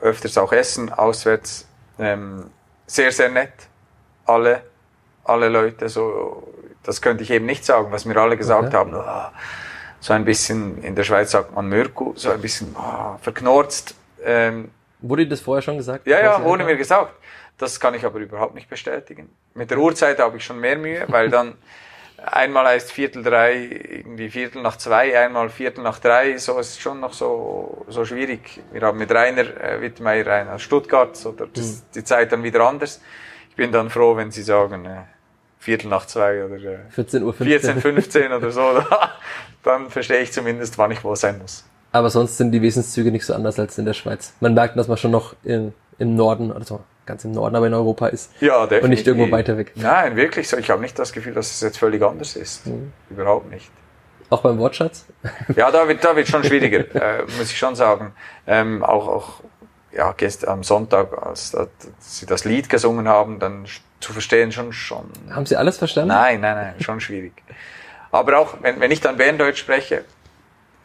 öfters 0.00 0.38
auch 0.38 0.52
essen, 0.52 0.92
auswärts, 0.92 1.66
ähm, 1.98 2.44
sehr, 2.86 3.10
sehr 3.10 3.30
nett. 3.30 3.52
Alle 4.26 4.62
alle 5.30 5.48
Leute 5.48 5.88
so, 5.88 6.42
das 6.82 7.02
könnte 7.02 7.22
ich 7.22 7.30
eben 7.30 7.46
nicht 7.46 7.64
sagen, 7.64 7.92
was 7.92 8.04
mir 8.04 8.16
alle 8.16 8.36
gesagt 8.36 8.68
okay. 8.68 8.76
haben, 8.76 8.94
oh, 8.94 9.36
so 10.00 10.12
ein 10.12 10.24
bisschen, 10.24 10.82
in 10.82 10.94
der 10.94 11.04
Schweiz 11.04 11.30
sagt 11.30 11.54
man 11.54 11.68
Mürku, 11.68 12.12
so 12.16 12.30
ein 12.30 12.40
bisschen 12.40 12.74
oh, 12.78 13.16
verknorzt. 13.20 13.94
Ähm, 14.24 14.70
wurde 15.00 15.26
das 15.26 15.40
vorher 15.40 15.62
schon 15.62 15.76
gesagt? 15.76 16.06
Ja, 16.06 16.20
ja, 16.20 16.42
wurde 16.42 16.64
mir 16.64 16.76
gesagt. 16.76 17.14
Das 17.58 17.78
kann 17.78 17.94
ich 17.94 18.04
aber 18.04 18.18
überhaupt 18.18 18.54
nicht 18.54 18.70
bestätigen. 18.70 19.30
Mit 19.54 19.70
der 19.70 19.78
Uhrzeit 19.78 20.18
habe 20.18 20.38
ich 20.38 20.44
schon 20.44 20.58
mehr 20.58 20.78
Mühe, 20.78 21.04
weil 21.08 21.28
dann 21.28 21.54
einmal 22.16 22.66
heißt 22.66 22.90
Viertel 22.90 23.22
drei, 23.22 23.54
irgendwie 23.56 24.30
Viertel 24.30 24.62
nach 24.62 24.76
zwei, 24.76 25.18
einmal 25.18 25.50
Viertel 25.50 25.82
nach 25.82 25.98
drei, 25.98 26.38
so 26.38 26.58
ist 26.58 26.80
schon 26.80 27.00
noch 27.00 27.12
so, 27.12 27.84
so 27.88 28.06
schwierig. 28.06 28.62
Wir 28.72 28.80
haben 28.80 28.96
mit 28.96 29.12
Rainer 29.12 29.42
äh, 29.42 29.80
Wittmeier 29.82 30.26
Rainer 30.26 30.54
aus 30.54 30.62
Stuttgart, 30.62 31.14
so 31.16 31.32
das, 31.32 31.48
mhm. 31.48 31.82
die 31.94 32.04
Zeit 32.04 32.32
dann 32.32 32.42
wieder 32.42 32.66
anders 32.66 33.00
ich 33.50 33.56
bin 33.56 33.72
dann 33.72 33.90
froh, 33.90 34.16
wenn 34.16 34.30
Sie 34.30 34.42
sagen, 34.42 34.86
äh, 34.86 35.02
Viertel 35.60 35.88
nach 35.88 36.06
zwei 36.06 36.42
oder 36.42 36.56
äh, 36.56 36.78
14 36.88 37.22
Uhr 37.22 37.34
15. 37.34 37.60
14, 37.60 37.80
15 37.82 38.32
oder 38.32 38.50
so, 38.50 38.82
dann 39.62 39.90
verstehe 39.90 40.20
ich 40.20 40.32
zumindest, 40.32 40.78
wann 40.78 40.90
ich 40.90 41.04
wo 41.04 41.14
sein 41.14 41.38
muss. 41.38 41.64
Aber 41.92 42.08
sonst 42.08 42.38
sind 42.38 42.52
die 42.52 42.62
Wesenszüge 42.62 43.12
nicht 43.12 43.26
so 43.26 43.34
anders 43.34 43.58
als 43.58 43.76
in 43.76 43.84
der 43.84 43.92
Schweiz. 43.92 44.32
Man 44.40 44.54
merkt, 44.54 44.78
dass 44.78 44.88
man 44.88 44.96
schon 44.96 45.10
noch 45.10 45.36
in, 45.44 45.74
im 45.98 46.16
Norden, 46.16 46.50
also 46.50 46.80
ganz 47.04 47.24
im 47.26 47.32
Norden, 47.32 47.56
aber 47.56 47.66
in 47.66 47.74
Europa 47.74 48.06
ist. 48.06 48.32
Ja, 48.40 48.62
definitiv. 48.62 48.84
Und 48.84 48.90
nicht 48.90 49.06
irgendwo 49.06 49.30
weiter 49.30 49.58
weg. 49.58 49.72
Nein, 49.74 50.16
wirklich 50.16 50.48
so. 50.48 50.56
Ich 50.56 50.70
habe 50.70 50.80
nicht 50.80 50.98
das 50.98 51.12
Gefühl, 51.12 51.34
dass 51.34 51.50
es 51.50 51.60
jetzt 51.60 51.78
völlig 51.78 52.02
anders 52.02 52.36
ist. 52.36 52.66
Mhm. 52.66 52.92
Überhaupt 53.10 53.50
nicht. 53.50 53.70
Auch 54.30 54.40
beim 54.40 54.58
Wortschatz? 54.58 55.04
Ja, 55.56 55.70
da 55.70 55.86
wird, 55.88 56.02
da 56.02 56.16
wird 56.16 56.28
schon 56.28 56.42
schwieriger, 56.42 56.94
äh, 56.94 57.22
muss 57.22 57.50
ich 57.50 57.58
schon 57.58 57.74
sagen. 57.74 58.12
Ähm, 58.46 58.82
auch, 58.82 59.08
auch 59.08 59.40
ja, 59.92 60.14
gestern 60.16 60.50
am 60.50 60.62
Sonntag, 60.62 61.20
als, 61.22 61.54
als 61.54 61.70
sie 61.98 62.24
das 62.24 62.44
Lied 62.44 62.70
gesungen 62.70 63.08
haben, 63.08 63.40
dann 63.40 63.66
zu 64.00 64.12
verstehen 64.12 64.50
schon 64.52 64.72
schon. 64.72 65.10
Haben 65.30 65.46
Sie 65.46 65.56
alles 65.56 65.78
verstanden? 65.78 66.08
Nein, 66.08 66.40
nein, 66.40 66.56
nein, 66.56 66.74
schon 66.80 67.00
schwierig. 67.00 67.32
Aber 68.10 68.38
auch, 68.38 68.56
wenn, 68.60 68.80
wenn 68.80 68.90
ich 68.90 69.00
dann 69.00 69.16
Berndeutsch 69.16 69.58
spreche, 69.58 70.04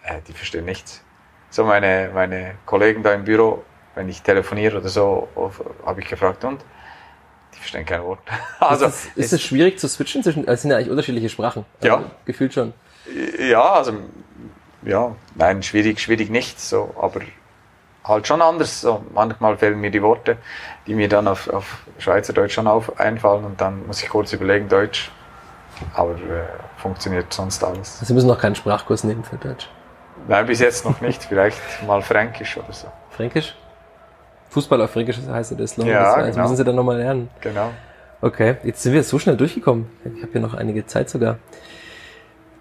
äh, 0.04 0.20
die 0.28 0.34
verstehen 0.34 0.66
nichts. 0.66 1.02
So 1.50 1.64
meine, 1.64 2.12
meine 2.14 2.56
Kollegen 2.66 3.02
da 3.02 3.14
im 3.14 3.24
Büro, 3.24 3.64
wenn 3.96 4.10
ich 4.10 4.22
telefoniere 4.22 4.78
oder 4.78 4.90
so, 4.90 5.30
habe 5.86 6.02
ich 6.02 6.08
gefragt, 6.08 6.44
und? 6.44 6.64
Die 7.54 7.60
verstehen 7.60 7.86
kein 7.86 8.04
Wort. 8.04 8.20
Also, 8.60 8.86
ist 8.88 9.06
es, 9.16 9.18
ist 9.18 9.34
es 9.34 9.42
schwierig 9.42 9.80
zu 9.80 9.88
switchen 9.88 10.22
zwischen, 10.22 10.48
es 10.48 10.62
sind 10.62 10.72
ja 10.72 10.78
eigentlich 10.78 10.90
unterschiedliche 10.90 11.30
Sprachen. 11.30 11.66
Also, 11.82 11.88
ja. 11.88 12.12
Gefühlt 12.26 12.54
schon. 12.54 12.74
Ja, 13.40 13.74
also, 13.74 13.94
ja, 14.84 15.16
nein, 15.36 15.64
schwierig, 15.64 16.00
schwierig 16.00 16.30
nicht, 16.30 16.60
so, 16.60 16.94
aber 17.00 17.22
halt 18.08 18.28
schon 18.28 18.42
anders. 18.42 18.82
So, 18.82 19.04
manchmal 19.14 19.58
fehlen 19.58 19.80
mir 19.80 19.92
die 19.92 20.02
Worte, 20.02 20.38
die 20.88 20.96
mir 20.96 21.10
dann 21.10 21.28
auf, 21.28 21.50
auf 21.50 21.84
Schweizerdeutsch 21.98 22.54
schon 22.54 22.68
auf, 22.68 23.00
einfallen 23.00 23.46
und 23.46 23.60
dann 23.60 23.86
muss 23.88 24.02
ich 24.02 24.10
kurz 24.10 24.34
überlegen, 24.34 24.68
Deutsch. 24.68 25.12
Aber 25.94 26.12
äh, 26.12 26.46
funktioniert 26.78 27.34
sonst 27.34 27.64
alles. 27.64 28.00
Sie 28.00 28.14
müssen 28.14 28.28
noch 28.28 28.40
keinen 28.40 28.56
Sprachkurs 28.56 29.04
nehmen 29.04 29.24
für 29.26 29.36
Deutsch? 29.36 29.70
Nein, 30.28 30.46
bis 30.46 30.60
jetzt 30.60 30.86
noch 30.86 31.02
nicht. 31.02 31.24
Vielleicht 31.24 31.60
mal 31.86 32.02
Fränkisch 32.02 32.58
oder 32.58 32.72
so. 32.72 32.88
Fränkisch? 33.12 33.56
Fußball 34.50 34.82
auf 34.82 34.92
Fränkisch 34.92 35.18
heißt 35.28 35.60
das. 35.60 35.78
Ne? 35.78 35.90
Ja, 35.90 36.18
das 36.18 36.32
genau. 36.32 36.44
müssen 36.44 36.56
Sie 36.56 36.64
dann 36.64 36.76
nochmal 36.76 36.98
lernen. 36.98 37.30
Genau. 37.42 37.72
Okay, 38.22 38.56
jetzt 38.64 38.82
sind 38.82 38.94
wir 38.94 39.04
so 39.04 39.20
schnell 39.20 39.36
durchgekommen. 39.36 39.90
Ich 40.04 40.22
habe 40.22 40.32
hier 40.32 40.42
noch 40.42 40.54
einige 40.54 40.86
Zeit 40.86 41.10
sogar. 41.10 41.38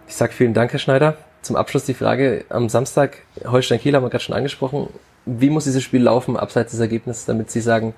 Ich 0.08 0.16
sage 0.16 0.32
vielen 0.32 0.54
Dank, 0.54 0.72
Herr 0.72 0.80
Schneider. 0.80 1.16
Zum 1.42 1.56
Abschluss 1.56 1.84
die 1.84 1.94
Frage, 1.94 2.44
am 2.48 2.68
Samstag, 2.68 3.18
Holstein 3.44 3.78
Kiel 3.78 3.94
haben 3.94 4.02
wir 4.02 4.10
gerade 4.10 4.24
schon 4.24 4.34
angesprochen, 4.34 4.88
wie 5.26 5.50
muss 5.50 5.64
dieses 5.64 5.82
Spiel 5.82 6.02
laufen, 6.02 6.36
abseits 6.36 6.72
des 6.72 6.80
Ergebnisses, 6.80 7.24
damit 7.24 7.50
Sie 7.50 7.60
sagen, 7.60 7.94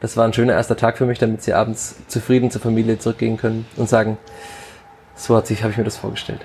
das 0.00 0.16
war 0.16 0.24
ein 0.24 0.32
schöner 0.32 0.52
erster 0.52 0.76
Tag 0.76 0.96
für 0.98 1.06
mich, 1.06 1.18
damit 1.18 1.42
Sie 1.42 1.52
abends 1.52 1.96
zufrieden 2.06 2.50
zur 2.50 2.60
Familie 2.60 2.98
zurückgehen 2.98 3.36
können 3.36 3.66
und 3.76 3.88
sagen, 3.88 4.18
so 5.16 5.36
hat 5.36 5.46
sich, 5.46 5.62
habe 5.62 5.72
ich 5.72 5.78
mir 5.78 5.84
das 5.84 5.96
vorgestellt. 5.96 6.40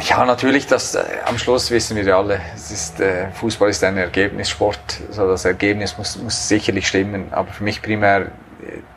Ja, 0.00 0.24
natürlich, 0.24 0.66
das, 0.66 0.94
äh, 0.94 1.02
am 1.26 1.36
Schluss 1.36 1.70
wissen 1.70 1.96
wir 1.96 2.16
alle, 2.16 2.40
es 2.54 2.70
ist, 2.70 2.98
äh, 3.00 3.30
Fußball 3.32 3.68
ist 3.68 3.84
ein 3.84 3.98
Ergebnissport, 3.98 4.78
also 5.08 5.28
das 5.28 5.44
Ergebnis 5.44 5.98
muss, 5.98 6.16
muss 6.16 6.48
sicherlich 6.48 6.88
stimmen, 6.88 7.26
aber 7.30 7.52
für 7.52 7.62
mich 7.62 7.82
primär 7.82 8.32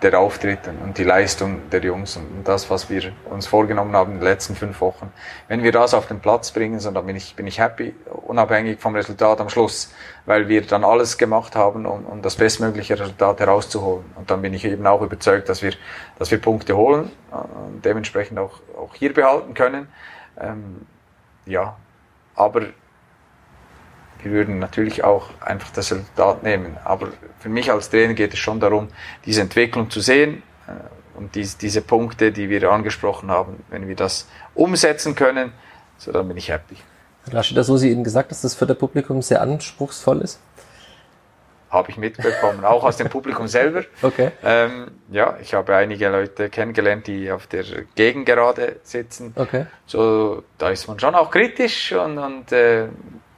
der 0.02 0.20
Auftritt 0.20 0.60
und 0.84 0.98
die 0.98 1.04
Leistung 1.04 1.70
der 1.72 1.84
Jungs 1.84 2.18
und 2.18 2.44
das, 2.44 2.70
was 2.70 2.90
wir 2.90 3.12
uns 3.26 3.48
vorgenommen 3.48 3.96
haben 3.96 4.14
in 4.14 4.20
den 4.20 4.24
letzten 4.24 4.56
fünf 4.56 4.80
Wochen. 4.82 5.12
Wenn 5.48 5.64
wir 5.64 5.72
das 5.72 5.94
auf 5.94 6.08
den 6.08 6.20
Platz 6.20 6.52
bringen, 6.52 6.80
so, 6.80 6.92
dann 6.92 7.06
bin 7.06 7.16
ich, 7.16 7.36
bin 7.36 7.48
ich 7.48 7.60
happy, 7.60 7.96
unabhängig 8.28 8.80
vom 8.80 8.96
Resultat 8.96 9.42
am 9.42 9.50
Schluss, 9.50 9.92
weil 10.26 10.48
wir 10.48 10.62
dann 10.62 10.84
alles 10.84 11.18
gemacht 11.18 11.56
haben, 11.56 11.86
um, 11.86 12.06
um 12.06 12.22
das 12.22 12.36
bestmögliche 12.36 13.00
Resultat 13.00 13.40
herauszuholen. 13.40 14.06
Und 14.16 14.30
dann 14.30 14.42
bin 14.42 14.54
ich 14.54 14.66
eben 14.66 14.86
auch 14.86 15.02
überzeugt, 15.02 15.50
dass 15.50 15.64
wir, 15.64 15.74
dass 16.20 16.30
wir 16.30 16.40
Punkte 16.40 16.78
holen 16.78 17.12
und 17.32 17.84
dementsprechend 17.84 18.38
auch, 18.38 18.60
auch 18.78 18.94
hier 18.94 19.14
behalten 19.14 19.54
können. 19.56 19.88
Ähm, 20.40 20.86
ja, 21.46 21.76
aber 22.36 22.62
wir 24.26 24.32
würden 24.32 24.58
natürlich 24.58 25.04
auch 25.04 25.30
einfach 25.40 25.70
das 25.72 25.92
Resultat 25.92 26.42
nehmen. 26.42 26.78
Aber 26.84 27.10
für 27.40 27.50
mich 27.50 27.72
als 27.72 27.92
Trainer 27.92 28.16
geht 28.16 28.34
es 28.34 28.40
schon 28.40 28.60
darum, 28.60 28.88
diese 29.24 29.42
Entwicklung 29.42 29.92
zu 29.92 30.02
sehen 30.02 30.42
äh, 30.68 31.18
und 31.18 31.36
diese, 31.36 31.58
diese 31.60 31.82
Punkte, 31.82 32.32
die 32.32 32.50
wir 32.50 32.72
angesprochen 32.72 33.30
haben, 33.30 33.64
wenn 33.70 33.88
wir 33.88 33.96
das 33.96 34.28
umsetzen 34.56 35.14
können, 35.14 35.52
so 36.00 36.12
dann 36.12 36.28
bin 36.28 36.38
ich 36.38 36.50
happy. 36.50 36.76
Rashida 37.32 37.64
Susi 37.64 37.92
Ihnen 37.92 38.04
gesagt, 38.04 38.32
dass 38.32 38.42
das 38.42 38.56
für 38.56 38.66
das 38.66 38.78
Publikum 38.78 39.22
sehr 39.22 39.42
anspruchsvoll 39.42 40.22
ist? 40.22 40.40
Habe 41.70 41.92
ich 41.92 41.98
mitbekommen, 41.98 42.66
auch 42.66 42.84
aus 42.84 42.98
dem 42.98 43.10
Publikum 43.10 43.48
selber. 43.48 43.84
Okay. 44.02 44.32
Ähm, 44.44 44.88
ja, 45.12 45.38
ich 45.42 45.54
habe 45.54 45.76
einige 45.76 46.10
Leute 46.10 46.50
kennengelernt, 46.50 47.06
die 47.06 47.32
auf 47.32 47.48
der 47.48 47.64
Gegengerade 47.96 48.78
sitzen. 48.84 49.34
Okay. 49.36 49.66
So, 49.86 50.44
da 50.58 50.70
ist 50.70 50.88
man 50.88 51.00
schon 51.00 51.14
auch 51.14 51.30
kritisch 51.30 51.92
und, 51.92 52.18
und 52.18 52.52
äh, 52.52 52.88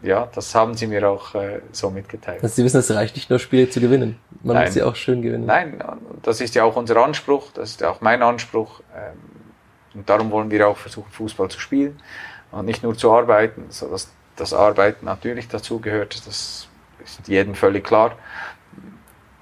ja, 0.08 0.28
das 0.34 0.56
haben 0.56 0.74
sie 0.74 0.88
mir 0.88 1.08
auch 1.10 1.36
äh, 1.36 1.60
so 1.72 1.90
mitgeteilt. 1.90 2.42
Also 2.42 2.56
Sie 2.56 2.64
wissen, 2.64 2.78
es 2.78 2.90
reicht 2.90 3.16
nicht 3.16 3.30
nur 3.30 3.40
Spiele 3.40 3.70
zu 3.70 3.80
gewinnen. 3.80 4.18
Man 4.42 4.56
Nein. 4.56 4.66
muss 4.66 4.74
sie 4.74 4.84
auch 4.84 4.96
schön 4.96 5.22
gewinnen. 5.22 5.46
Nein, 5.46 5.84
das 6.24 6.42
ist 6.42 6.56
ja 6.56 6.64
auch 6.64 6.76
unser 6.76 6.98
Anspruch, 6.98 7.52
das 7.54 7.72
ist 7.72 7.82
ja 7.82 7.90
auch 7.90 8.02
mein 8.02 8.24
Anspruch. 8.24 8.82
Ähm, 8.96 9.18
und 9.94 10.10
darum 10.10 10.32
wollen 10.32 10.50
wir 10.50 10.68
auch 10.68 10.78
versuchen, 10.78 11.12
Fußball 11.12 11.50
zu 11.50 11.60
spielen 11.60 12.00
und 12.52 12.66
nicht 12.66 12.84
nur 12.84 12.98
zu 12.98 13.12
arbeiten, 13.12 13.66
so 13.70 13.90
dass 13.90 14.12
das 14.36 14.54
Arbeiten 14.54 15.06
natürlich 15.06 15.48
dazu 15.48 15.80
gehört. 15.80 16.16
Das 16.26 16.68
ist 17.04 17.28
jedem 17.28 17.56
völlig 17.56 17.84
klar. 17.84 18.14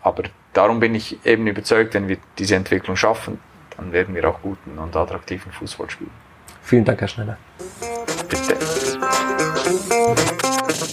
Aber 0.02 0.24
darum 0.54 0.80
bin 0.80 0.96
ich 0.96 1.26
eben 1.26 1.46
überzeugt, 1.48 1.94
wenn 1.94 2.08
wir 2.08 2.18
diese 2.38 2.56
Entwicklung 2.56 2.96
schaffen, 2.96 3.40
dann 3.78 3.92
werden 3.92 4.16
wir 4.16 4.28
auch 4.30 4.42
guten 4.42 4.78
und 4.78 4.96
attraktiven 4.96 5.52
Fußball 5.52 5.90
spielen. 5.90 6.12
Vielen 6.62 6.86
Dank, 6.86 7.02
Herr 7.02 7.08
Schneider. 7.08 7.38
Bitte. 8.30 8.58